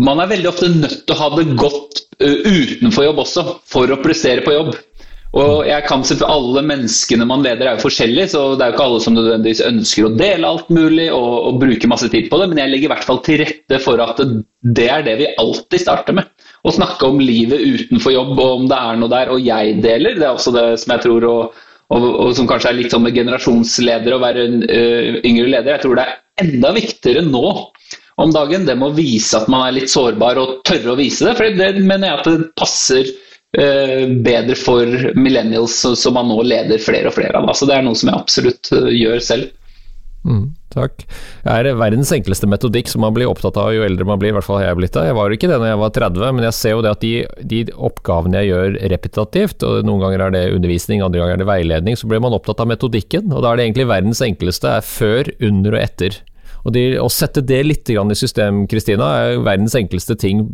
[0.00, 4.00] man er veldig ofte nødt til å ha det godt utenfor jobb også, for å
[4.02, 4.72] prestere på jobb.
[5.32, 8.72] Og jeg kan se at Alle menneskene man leder er jo forskjellige, så det er
[8.72, 12.28] jo ikke alle som nødvendigvis ønsker å dele alt mulig og, og bruke masse tid
[12.28, 14.20] på det, men jeg legger i hvert fall til rette for at
[14.76, 16.28] det er det vi alltid starter med.
[16.62, 19.32] Å snakke om livet utenfor jobb, og om det er noe der.
[19.32, 21.62] Og jeg deler, det er også det som jeg tror og,
[21.96, 24.82] og, og som kanskje er litt sånn med generasjonsleder å være en ø,
[25.24, 25.78] yngre leder.
[25.78, 27.46] Jeg tror det er enda viktigere nå
[28.20, 28.66] om dagen.
[28.68, 31.36] Det må vise at man er litt sårbar og tørre å vise det.
[31.38, 36.82] For det mener jeg at det passer uh, bedre for millennials som man nå leder
[36.82, 37.50] flere og flere av.
[37.56, 39.50] Så det er noe som jeg absolutt uh, gjør selv.
[40.22, 41.00] Mm, takk.
[41.42, 44.36] Det er verdens enkleste metodikk som man blir opptatt av jo eldre man blir, i
[44.36, 45.08] hvert fall har jeg blitt det.
[45.08, 47.12] Jeg var ikke det når jeg var 30, men jeg ser jo det at de,
[47.50, 51.50] de, oppgavene jeg gjør repetitivt, og noen ganger er det undervisning, andre ganger er det
[51.50, 53.32] veiledning, så blir man opptatt av metodikken.
[53.32, 56.22] Og da er det egentlig verdens enkleste er før, under og etter.
[56.62, 60.44] Og de, Å sette det litt i system, Kristina, er verdens enkleste ting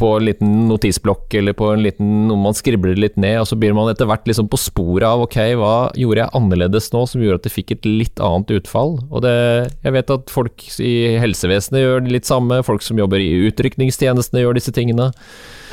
[0.00, 3.58] på en liten notisblokk eller på en liten, noe man skribler litt ned, og så
[3.60, 7.22] blir man etter hvert liksom på sporet av ok, hva gjorde jeg annerledes nå som
[7.22, 8.98] gjorde at det fikk et litt annet utfall.
[9.10, 9.36] Og det,
[9.84, 14.44] Jeg vet at folk i helsevesenet gjør det litt samme, folk som jobber i utrykningstjenestene
[14.44, 15.10] gjør disse tingene.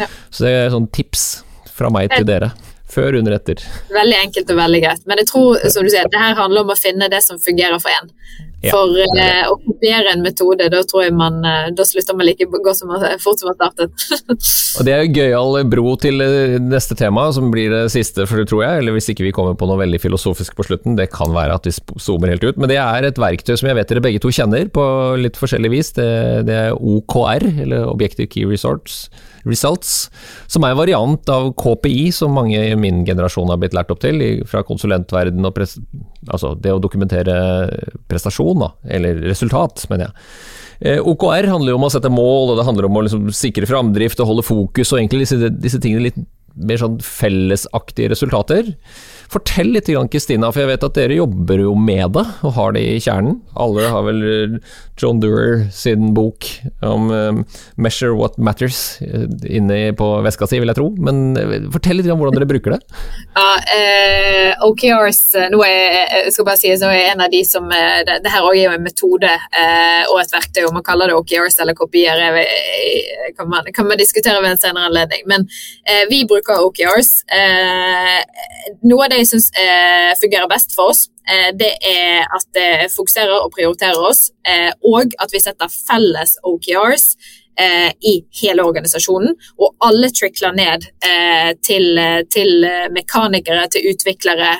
[0.02, 0.12] Ja.
[0.30, 1.28] Så det er sånn tips
[1.78, 2.52] fra meg til dere.
[2.88, 3.60] Før, under, etter.
[3.92, 5.02] Veldig enkelt og veldig greit.
[5.10, 7.82] Men jeg tror som du sier, det her handler om å finne det som fungerer
[7.84, 7.92] for
[8.58, 8.72] en.
[8.74, 12.48] For eh, å kopiere en metode, da tror jeg man eh, Da slutter man like
[12.50, 14.08] godt som man, fort som man startet.
[14.80, 18.48] og Det er gøyal bro til eh, neste tema, som blir det siste, for det
[18.50, 18.82] tror jeg.
[18.82, 21.70] Eller hvis ikke vi kommer på noe veldig filosofisk på slutten, det kan være at
[21.70, 22.58] vi zoomer helt ut.
[22.58, 24.88] Men det er et verktøy som jeg vet dere begge to kjenner på
[25.22, 25.94] litt forskjellig vis.
[25.98, 26.10] Det,
[26.50, 29.06] det er OKR, eller Objective Key Resorts.
[29.48, 30.10] Results,
[30.52, 34.02] som er en variant av KPI, som mange i min generasjon har blitt lært opp
[34.04, 35.56] til, fra konsulentverden og
[36.28, 37.36] altså det å dokumentere
[38.10, 40.26] prestasjon, da, eller resultat, mener jeg.
[40.80, 43.70] Eh, OKR handler jo om å sette mål, og det handler om å liksom sikre
[43.70, 46.20] framdrift og holde fokus, og egentlig disse, disse tingene litt
[46.58, 48.74] mer sånn fellesaktige resultater.
[49.28, 52.84] Fortell litt, Kristina, for jeg vet at dere jobber jo med det, og har det
[52.88, 53.42] i kjernen.
[53.60, 54.54] Alle har vel eh,
[54.98, 56.48] John Doer sin bok
[56.86, 57.42] om um,
[57.76, 60.88] 'Measure What Matters' inne på veska si, vil jeg tro.
[60.96, 61.36] Men
[61.74, 62.80] fortell litt om hvordan dere bruker det.
[63.36, 67.68] Ja, eh, OKRs nå er, jeg skal bare si, så er en av de som
[67.68, 71.18] Det, det her er jo en metode eh, og et verktøy, om man kaller det
[71.20, 72.22] OKRs eller kopier,
[73.36, 75.28] kan man, kan man diskutere ved en senere anledning.
[75.28, 75.46] Men
[75.84, 77.12] eh, vi bruker OKRs.
[78.84, 82.70] noe av det jeg syns eh, fungerer best for oss, eh, det er at det
[82.94, 87.12] fokuserer og prioriterer oss, eh, og at vi setter felles OKRs
[87.58, 89.32] i hele organisasjonen.
[89.58, 90.84] Og alle trickler ned
[91.66, 91.88] til,
[92.30, 94.52] til, mekanikere, til utviklere.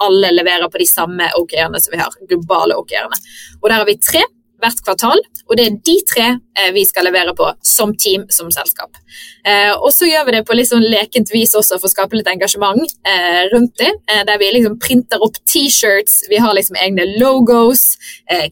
[0.00, 3.20] alle leverer på de samme OKR-ene som vi har, globale OKR-ene.
[3.60, 4.24] Og der har vi tre
[4.66, 5.22] hvert kvartal.
[5.46, 6.26] Og det er de tre
[6.58, 8.98] eh, vi skal levere på som team, som selskap.
[9.46, 12.18] Eh, og så gjør vi det på litt sånn lekent vis også for å skape
[12.18, 13.92] litt engasjement eh, rundt det.
[14.26, 17.84] Der vi liksom printer opp T-shirts, vi har liksom egne logos,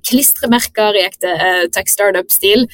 [0.07, 1.33] klistremerker i ekte
[1.75, 2.67] tech startup-stil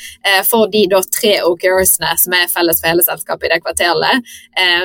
[0.46, 4.32] for de da tre OKR-ene som er felles for hele selskapet i det kvartalet.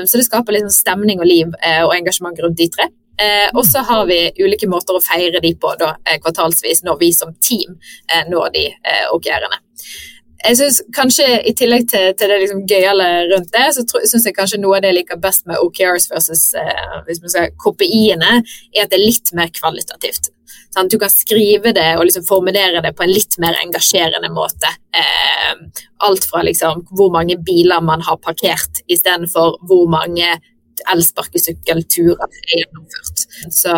[0.08, 2.90] så det skaper sånn stemning og liv og engasjement rundt de tre.
[3.22, 7.00] Eh, og så har vi ulike måter å feire de på da, eh, kvartalsvis, når
[7.00, 7.78] vi som team
[8.12, 9.62] eh, når de eh, OKR-ene.
[10.46, 14.36] jeg synes kanskje I tillegg til, til det liksom gøyale rundt det, så syns jeg
[14.36, 18.42] kanskje noe av det jeg liker best med OKRs versus eh, KPI-ene,
[18.76, 20.30] er at det er litt mer kvalitativt.
[20.76, 24.70] Sånn, du kan skrive det og liksom formulere det på en litt mer engasjerende måte.
[24.92, 25.54] Eh,
[26.04, 30.36] alt fra liksom hvor mange biler man har parkert, istedenfor hvor mange
[30.94, 33.26] elsparkesykkelturer er gjennomført.
[33.54, 33.74] Så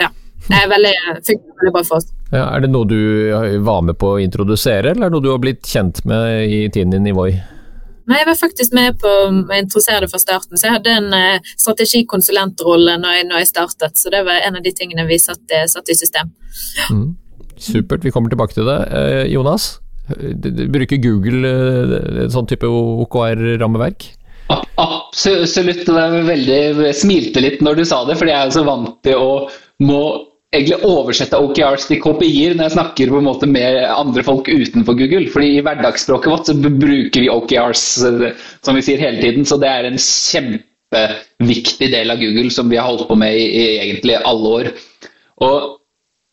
[0.00, 0.10] ja.
[0.42, 2.08] Det er veldig, fungerer veldig bra for oss.
[2.32, 2.98] Ja, er det noe du
[3.62, 6.64] var med på å introdusere, eller er det noe du har blitt kjent med i
[6.72, 7.30] tiden din i Voi?
[8.10, 10.58] Nei, Jeg var faktisk med på å introdusere det fra starten.
[10.58, 14.58] Så jeg hadde en eh, strategikonsulentrolle når jeg, når jeg, startet, så det var en
[14.58, 16.32] av de tingene vi satte satt i system.
[16.90, 17.12] Mm.
[17.62, 18.80] Supert, vi kommer tilbake til det.
[18.90, 19.76] Eh, Jonas,
[20.10, 24.08] bruker Google uh, sånn type OKR-rammeverk?
[24.50, 25.86] Absolutt.
[25.86, 29.18] Det er veldig, smilte litt når du sa det, fordi jeg er så vant til
[29.20, 29.32] å
[29.82, 30.02] må
[30.52, 34.98] egentlig oversette OKRs til KPI-er når jeg snakker på en måte med andre folk utenfor
[34.98, 35.30] Google.
[35.32, 39.48] fordi i hverdagsspråket vårt så bruker vi OKRs som vi sier hele tiden.
[39.48, 43.46] Så det er en kjempeviktig del av Google som vi har holdt på med i,
[43.48, 44.74] i egentlig alle år.
[45.42, 45.78] Og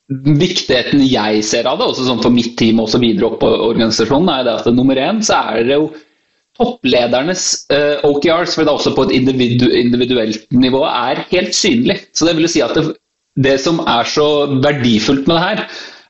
[0.09, 4.31] Viktigheten jeg ser av det, også sånn for mitt team og videre opp på organisasjonen,
[4.33, 5.91] er at nummer én så er det jo
[6.59, 12.01] toppledernes uh, OKRs, for det er også på et individu individuelt nivå, er helt synlig.
[12.13, 12.91] Så det vil si at det,
[13.39, 14.27] det som er så
[14.59, 15.63] verdifullt med det her,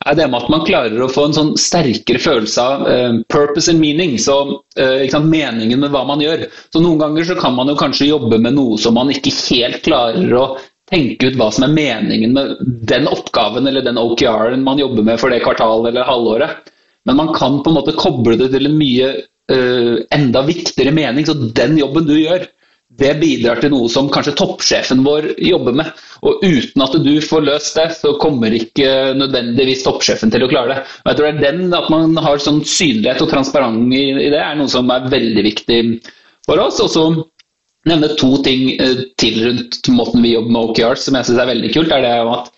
[0.08, 3.72] er det med at man klarer å få en sånn sterkere følelse av uh, purpose
[3.72, 4.18] and meaning.
[4.22, 6.48] Så uh, sant, Meningen med hva man gjør.
[6.74, 9.84] Så Noen ganger så kan man jo kanskje jobbe med noe som man ikke helt
[9.86, 10.46] klarer å
[10.90, 12.56] tenke ut hva som er meningen med
[12.90, 16.72] den oppgaven eller den OKR-en man jobber med for det kvartalet eller halvåret.
[17.06, 19.12] Men man kan på en måte koble det til en mye
[19.50, 21.26] enda viktigere mening.
[21.26, 22.46] Så den jobben du gjør,
[23.00, 25.90] det bidrar til noe som kanskje toppsjefen vår jobber med.
[26.26, 30.74] Og uten at du får løst det, så kommer ikke nødvendigvis toppsjefen til å klare
[30.74, 30.80] det.
[31.04, 34.32] Og jeg tror det er den, At man har sånn synlighet og transparent i, i
[34.34, 35.82] det, er noe som er veldig viktig
[36.48, 36.80] for oss.
[36.84, 37.06] Og så
[37.90, 41.52] nevne to ting eh, til rundt måten vi jobber med OKR som jeg syns er
[41.54, 41.94] veldig kult.
[41.94, 42.56] er det at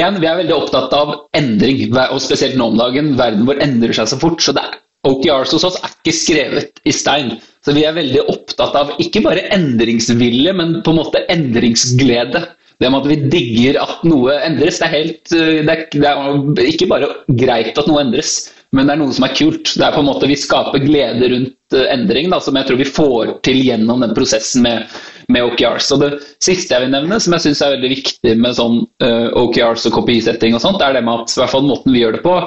[0.00, 3.12] en, Vi er veldig opptatt av endring, og spesielt nå om dagen.
[3.18, 4.40] Verden vår endrer seg så fort.
[4.40, 7.34] så det er OKRs hos oss er ikke skrevet i stein.
[7.62, 12.42] Så vi er veldig opptatt av ikke bare endringsvilje, men på en måte endringsglede.
[12.82, 14.80] Det med at vi digger at noe endres.
[14.80, 18.88] Det er, helt, eh, det er, det er ikke bare greit at noe endres, men
[18.88, 19.74] det er noe som er kult.
[19.78, 22.82] Det er på en måte Vi skaper glede rundt eh, endring, da, som jeg tror
[22.82, 24.98] vi får til gjennom den prosessen med,
[25.30, 25.92] med OKRs.
[25.94, 26.12] Og Det
[26.42, 29.86] siste jeg vil nevne, som jeg syns er veldig viktig med sånn uh, eh, OKRs
[29.90, 32.24] og kopisetting, og sånt, er det med at i hvert fall måten vi gjør det
[32.26, 32.38] på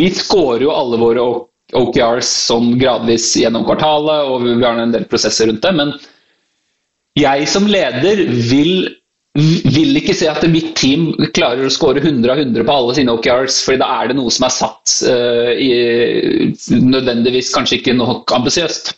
[0.00, 4.94] Vi scorer jo alle våre OKRs OKRs sånn gradvis gjennom kvartalet, og vi har en
[4.94, 5.72] del prosesser rundt det.
[5.78, 5.94] Men
[7.18, 8.88] jeg som leder vil,
[9.36, 13.14] vil ikke se at mitt team klarer å score 100 av 100 på alle sine
[13.16, 15.70] OKRs, fordi da er det noe som er satt uh, i,
[16.76, 18.94] nødvendigvis kanskje ikke nok ambisiøst.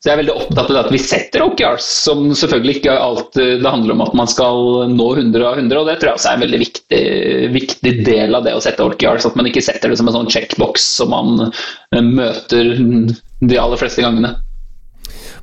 [0.00, 3.68] Så jeg er veldig opptatt av at vi setter OKRs, som selvfølgelig ikke alt det
[3.68, 6.38] handler om at man skal nå 100 av 100, og det tror jeg også er
[6.38, 7.00] en veldig viktig,
[7.52, 9.28] viktig del av det å sette OKRs.
[9.28, 13.82] At man ikke setter det som en sånn checkbox som man eh, møter de aller
[13.82, 14.32] fleste gangene.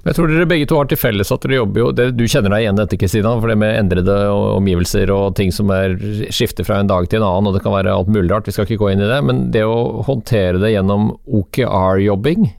[0.08, 2.56] Jeg tror dere begge to har til felles at dere jobber jo det, Du kjenner
[2.56, 6.00] deg igjen dette, Kristina, for det med endrede omgivelser og ting som er
[6.34, 8.58] skifter fra en dag til en annen, og det kan være alt mulig rart, vi
[8.58, 9.22] skal ikke gå inn i det.
[9.28, 12.56] Men det å håndtere det gjennom OKR-jobbing,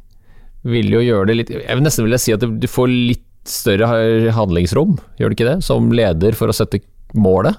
[0.67, 3.87] vil jo gjøre det litt Jeg vil nesten vil si at du får litt større
[4.35, 5.59] handlingsrom, gjør du ikke det?
[5.65, 6.83] Som leder for å sette
[7.17, 7.57] målet?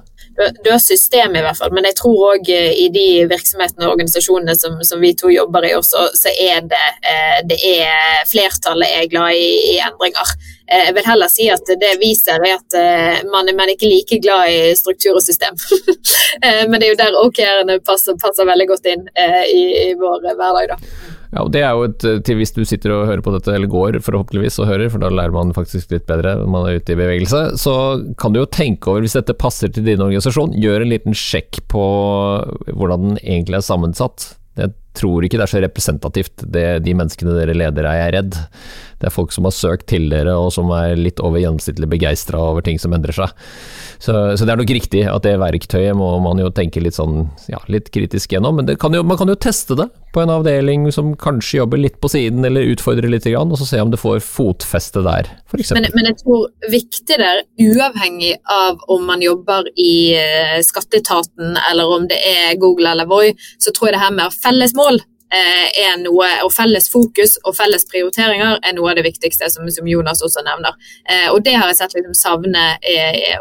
[0.64, 3.98] Du har system i hvert fall, men jeg tror òg eh, i de virksomhetene og
[3.98, 8.94] organisasjonene som, som, vi to jobber i også, så er det, eh, det er Flertallet
[9.02, 10.32] er glad i, i, endringer.
[10.70, 12.80] Eh, jeg vil heller si at det viser at
[13.28, 15.60] man, man er ikke like glad i struktur og system.
[16.70, 20.76] men det er jo der OKR-ene passer, passer, veldig godt inn i, i vår hverdag,
[20.76, 21.19] da.
[21.30, 23.54] Ja, og det er jo et, eh, til Hvis du sitter og hører på dette,
[23.54, 26.80] eller går forhåpentligvis og hører, for da lærer man faktisk litt bedre når man er
[26.82, 27.76] ute i bevegelse, så
[28.18, 31.62] kan du jo tenke over, hvis dette passer til din organisasjon, gjør en liten sjekk
[31.70, 31.86] på
[32.74, 34.32] hvordan den egentlig er sammensatt.
[34.58, 38.40] Jeg tror ikke det er så representativt, det, de menneskene dere leder er jeg redd.
[39.00, 42.42] Det er folk som har søkt til dere, og som er litt over gjennomsnittlig begeistra
[42.50, 43.32] over ting som endrer seg.
[44.00, 47.30] Så, så, det er nok riktig at det verktøyet må man jo tenke litt sånn,
[47.52, 48.60] ja, litt kritisk gjennom.
[48.60, 52.00] Men kan jo, man kan jo teste det på en avdeling som kanskje jobber litt
[52.02, 55.74] på siden, eller utfordrer litt, og så se om det får fotfeste der, f.eks.
[55.76, 61.94] Men, men jeg tror viktig der, uavhengig av om man jobber i eh, skatteetaten eller
[61.94, 65.02] om det er Google eller Voi, så tror jeg det her med å felles mål
[65.30, 69.88] er noe, og felles fokus og felles prioriteringer er noe av det viktigste, som, som
[69.88, 70.74] Jonas også nevner.
[71.30, 72.64] og det har jeg sett liksom savne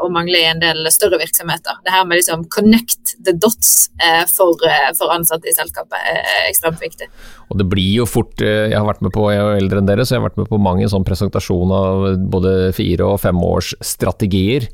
[0.03, 1.81] og mangle i en del større virksomheter.
[1.85, 3.89] Det her med liksom connect the dots
[4.35, 4.61] for,
[4.99, 7.09] for ansatte i selskapet er ekstremt viktig.
[7.49, 10.05] Og det blir jo fort Jeg har vært med på, jeg er eldre enn dere,
[10.05, 14.69] så jeg har vært med på mange sånn presentasjon av både fire- og femårsstrategier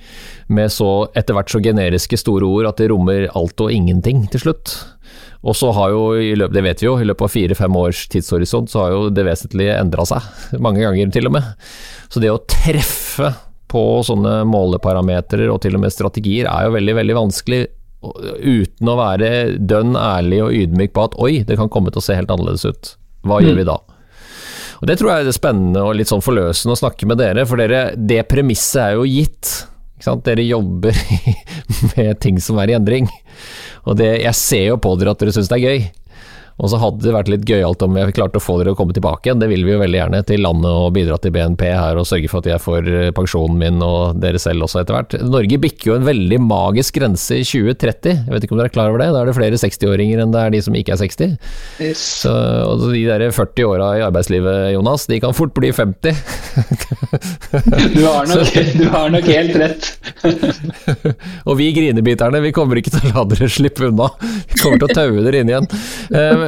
[0.55, 4.49] med så etter hvert så generiske store ord at det rommer alt og ingenting til
[4.49, 4.75] slutt.
[5.45, 8.07] Og så har jo, i løpet, det vet vi jo, i løpet av fire-fem års
[8.13, 10.25] tidshorisont så har jo det vesentlige endra seg.
[10.65, 11.51] Mange ganger til og med.
[12.09, 13.35] Så det å treffe
[13.75, 17.65] på sånne måleparametere og til og med strategier er jo veldig, veldig vanskelig
[18.05, 22.05] uten å være dønn ærlig og ydmyk på at oi, det kan komme til å
[22.05, 22.95] se helt annerledes ut.
[23.25, 23.47] Hva mm.
[23.47, 23.79] gjør vi da?
[24.81, 27.61] Og Det tror jeg er spennende og litt sånn forløsende å snakke med dere, for
[27.61, 29.53] dere, det premisset er jo gitt.
[30.25, 30.97] Dere jobber
[31.95, 33.09] med ting som er i endring.
[33.89, 35.87] Og det, jeg ser jo på dere at dere syns det er gøy.
[36.63, 38.95] Og så hadde det vært litt gøyalt om jeg klarte å få dere å komme
[38.95, 41.99] tilbake igjen, det vil vi jo veldig gjerne, til landet og bidra til BNP her
[41.99, 45.17] og sørge for at jeg får eh, pensjonen min og dere selv også etter hvert.
[45.27, 48.77] Norge bikker jo en veldig magisk grense i 2030, jeg vet ikke om dere er
[48.77, 49.11] klar over det?
[49.15, 51.35] Da er det flere 60-åringer enn det er de som ikke er 60.
[51.83, 52.05] Yes.
[52.25, 52.35] Så,
[52.69, 56.15] og de der 40 åra i arbeidslivet, Jonas, de kan fort bli 50.
[57.97, 59.91] du, har nok, du har nok helt rett.
[61.49, 64.13] og vi grinebiterne, vi kommer ikke til å la dere slippe unna.
[64.23, 65.71] Vi kommer til å taue dere inn igjen.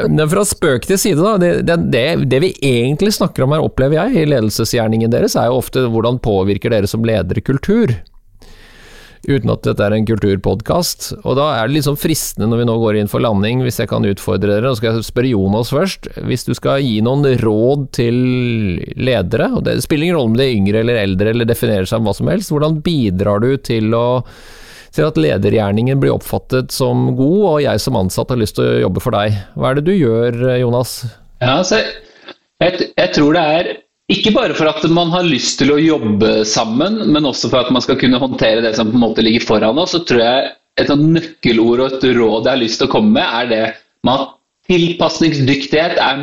[0.08, 1.36] Men fra spøk til side, da.
[1.40, 5.62] Det, det, det, vi egentlig snakker om her, opplever jeg, i ledelsesgjerningen deres, er jo
[5.62, 7.94] ofte hvordan påvirker dere som ledere kultur?
[9.26, 11.08] Uten at dette er en kulturpodkast.
[11.24, 13.80] Og da er det litt sånn fristende når vi nå går inn for landing, hvis
[13.82, 14.70] jeg kan utfordre dere.
[14.70, 16.10] og skal jeg spørre Jonas først.
[16.28, 18.20] Hvis du skal gi noen råd til
[18.94, 21.98] ledere, og det spiller ingen rolle om de er yngre eller eldre eller definerer seg
[21.98, 24.06] om hva som helst, hvordan bidrar du til å
[24.94, 28.84] til at ledergjerningen blir oppfattet som god, og jeg som ansatt har lyst til å
[28.86, 29.40] jobbe for deg.
[29.56, 30.98] Hva er det du gjør, Jonas?
[31.42, 31.82] Ja, altså,
[32.62, 33.72] jeg, jeg tror det er
[34.12, 37.72] ikke bare for at man har lyst til å jobbe sammen, men også for at
[37.74, 39.96] man skal kunne håndtere det som på en måte ligger foran oss.
[39.96, 43.26] Så tror jeg et nøkkelord og et råd jeg har lyst til å komme med,
[43.26, 43.62] er det
[44.06, 44.35] med at
[44.66, 46.22] Tilpasningsdyktighet er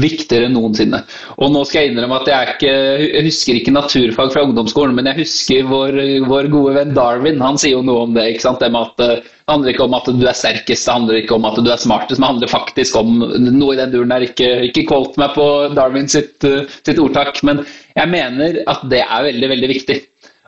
[0.00, 1.02] viktigere enn noensinne.
[1.36, 2.72] Og nå skal jeg innrømme at jeg, ikke,
[3.04, 5.98] jeg husker ikke naturfag fra ungdomsskolen, men jeg husker vår,
[6.30, 7.42] vår, gode venn Darwin.
[7.44, 8.30] Han sier jo noe om det.
[8.32, 8.64] ikke sant?
[8.64, 11.60] Det, at, det handler ikke om at du er sterkest, det handler ikke om at
[11.60, 14.26] du er smartest, men det handler faktisk om noe i den duren der.
[14.30, 16.48] Ikke, ikke kålt meg på Darwin sitt,
[16.80, 17.60] sitt ordtak, men
[17.92, 20.00] jeg mener at det er veldig, veldig viktig.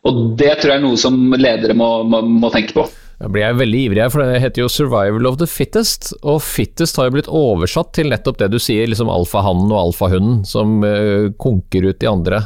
[0.08, 2.88] Og det tror jeg er noe som ledere må, må, må tenke på.
[3.22, 6.12] Da blir jeg veldig ivrig her, for det heter jo 'survival of the fittest'.
[6.22, 10.40] Og 'fittest' har jo blitt oversatt til nettopp det du sier, liksom alfahannen og alfahunden,
[10.44, 12.40] som uh, konker ut de andre.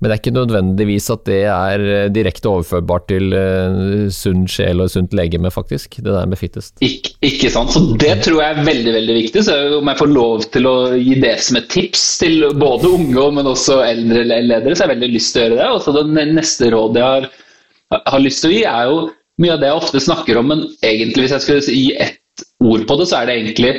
[0.00, 4.84] Men det er ikke nødvendigvis at det er uh, direkte overførbart til uh, sunn sjel
[4.84, 5.96] og sunt legeme, faktisk.
[5.96, 6.76] Det der med 'fittest'.
[6.84, 7.72] Ik ikke sant.
[7.72, 9.44] Så det tror jeg er veldig, veldig viktig.
[9.44, 13.30] Så om jeg får lov til å gi det som et tips til både unge,
[13.40, 15.70] men også eldre ledere, så har jeg veldig lyst til å gjøre det.
[15.72, 19.00] Og så det neste rådet jeg har, har lyst til å gi, er jo
[19.40, 22.86] mye av det jeg ofte snakker om, men egentlig hvis jeg skulle gi ett ord
[22.88, 23.72] på det, så er det egentlig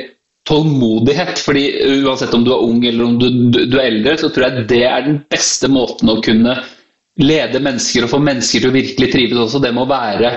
[0.48, 1.38] tålmodighet.
[1.38, 1.64] fordi
[2.02, 4.68] Uansett om du er ung eller om du, du, du, er eldre, så tror jeg
[4.70, 6.56] det er den beste måten å kunne
[7.22, 9.60] lede mennesker og få mennesker til å virkelig trives også.
[9.62, 10.32] Det må være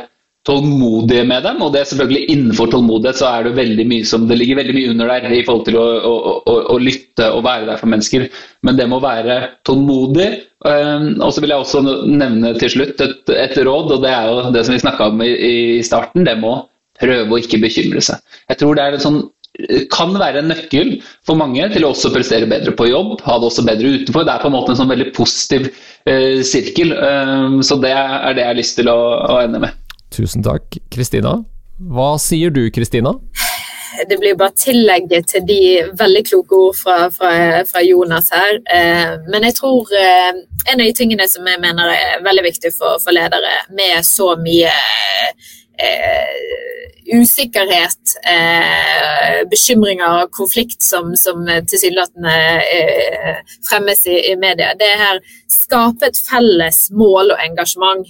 [0.46, 1.62] tålmodige med dem.
[1.66, 4.76] Og det er selvfølgelig innenfor tålmodighet så er det veldig mye som det ligger veldig
[4.78, 7.92] mye under der i forhold til å, å, å, å lytte og være der for
[7.92, 8.28] mennesker.
[8.66, 10.30] Men det må være tålmodig.
[10.70, 14.32] Ehm, og så vil jeg også nevne til slutt et, et, råd, og det er
[14.32, 16.26] jo det som vi snakka om i, i, starten.
[16.28, 16.58] Det må
[17.02, 18.22] prøve å ikke bekymre seg.
[18.50, 19.24] Jeg tror det er en sånn
[19.88, 23.48] kan være en nøkkel for mange til å også prestere bedre på jobb, ha det
[23.48, 24.26] også bedre utenfor.
[24.28, 26.92] Det er på en måte en sånn veldig positiv eh, sirkel.
[26.92, 29.00] Um, så det er det jeg har lyst til å,
[29.32, 29.85] å ende med.
[30.16, 31.38] Tusen takk, Kristina.
[31.92, 33.16] Hva sier du, Kristina?
[34.10, 35.60] Det blir bare tillegget til de
[35.96, 37.32] veldig kloke ord fra, fra,
[37.68, 38.60] fra Jonas her.
[38.78, 40.42] Eh, men jeg tror eh,
[40.72, 44.34] en av de tingene som jeg mener er veldig viktig for, for ledere med så
[44.40, 44.72] mye
[45.80, 46.36] eh,
[47.16, 52.36] usikkerhet, eh, bekymringer og konflikt som, som tilsynelatende
[52.66, 58.08] eh, fremmes i, i media, det er her skape et felles mål og engasjement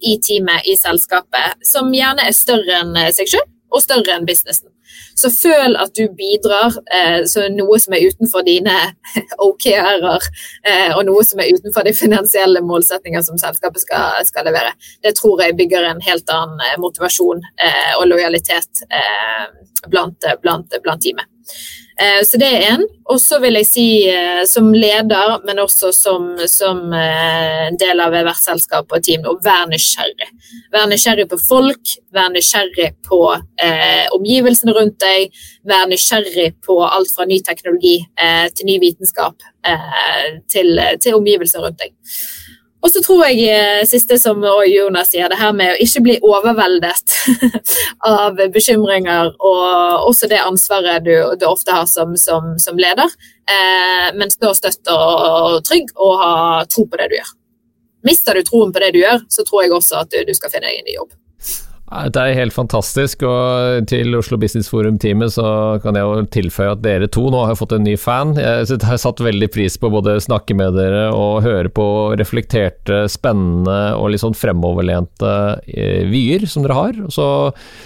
[0.00, 4.26] i teamet, i selskapet, som gjerne er større enn eh, seg selv og større enn
[4.26, 4.70] businessen.
[5.14, 8.74] Så føl at du bidrar, eh, så noe som er utenfor dine
[9.46, 10.28] OKR-er,
[10.66, 14.72] eh, og noe som er utenfor de finansielle målsettinger som selskapet skal, skal, levere.
[15.04, 19.46] Det tror jeg bygger en helt annen eh, motivasjon eh, og lojalitet eh,
[19.88, 21.28] blant, blant, blant teamet.
[22.00, 22.84] Eh, så det er én.
[23.12, 28.14] Og så vil jeg si eh, som leder, men også som, som eh, del av
[28.14, 30.30] verdselskap og team, å være nysgjerrig.
[30.72, 35.36] Være nysgjerrig på folk, være nysgjerrig på eh, omgivelsene rundt deg,
[35.68, 41.66] være nysgjerrig på alt fra ny teknologi eh, til ny vitenskap eh, til, til omgivelser
[41.66, 41.96] rundt deg.
[42.80, 46.14] Og så tror jeg eh, siste som Jonas sier, det her med å ikke bli
[46.24, 47.16] overveldet
[48.08, 53.12] av bekymringer og også det ansvaret du, du ofte har som, som, som leder,
[53.50, 56.34] eh, men stå støtt og trygg og ha
[56.72, 57.34] tro på det du gjør.
[58.08, 60.52] Mister du troen på det du gjør, så tror jeg også at du, du skal
[60.52, 61.12] finne deg en ny jobb.
[61.90, 65.46] Det er helt fantastisk, og til Oslo Business Forum-teamet så
[65.82, 68.36] kan jeg jo tilføye at dere to nå har fått en ny fan.
[68.38, 71.88] Jeg har satt veldig pris på både snakke med dere og høre på
[72.20, 75.34] reflekterte, spennende og litt sånn fremoverlente
[75.66, 77.02] eh, vyer som dere har.
[77.10, 77.26] Så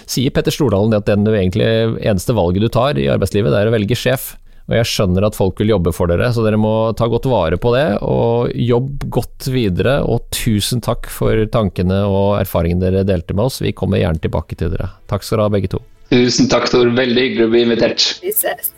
[0.05, 1.65] sier Petter Stordalen at den egentlig
[2.05, 4.35] eneste valget du tar i arbeidslivet, det er å velge sjef.
[4.65, 7.59] Og jeg skjønner at folk vil jobbe for dere, så dere må ta godt vare
[7.61, 7.85] på det.
[8.01, 13.61] Og jobb godt videre, og tusen takk for tankene og erfaringene dere delte med oss.
[13.61, 14.89] Vi kommer gjerne tilbake til dere.
[15.11, 15.83] Takk skal dere ha, begge to.
[16.09, 16.89] Tusen takk, Tor.
[16.97, 18.07] Veldig hyggelig å bli invitert.
[18.23, 18.73] Vi ses.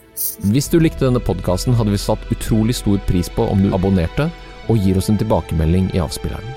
[0.50, 4.28] Hvis du likte denne podkasten, hadde vi satt utrolig stor pris på om du abonnerte
[4.68, 6.56] og gir oss en tilbakemelding i avspilleren.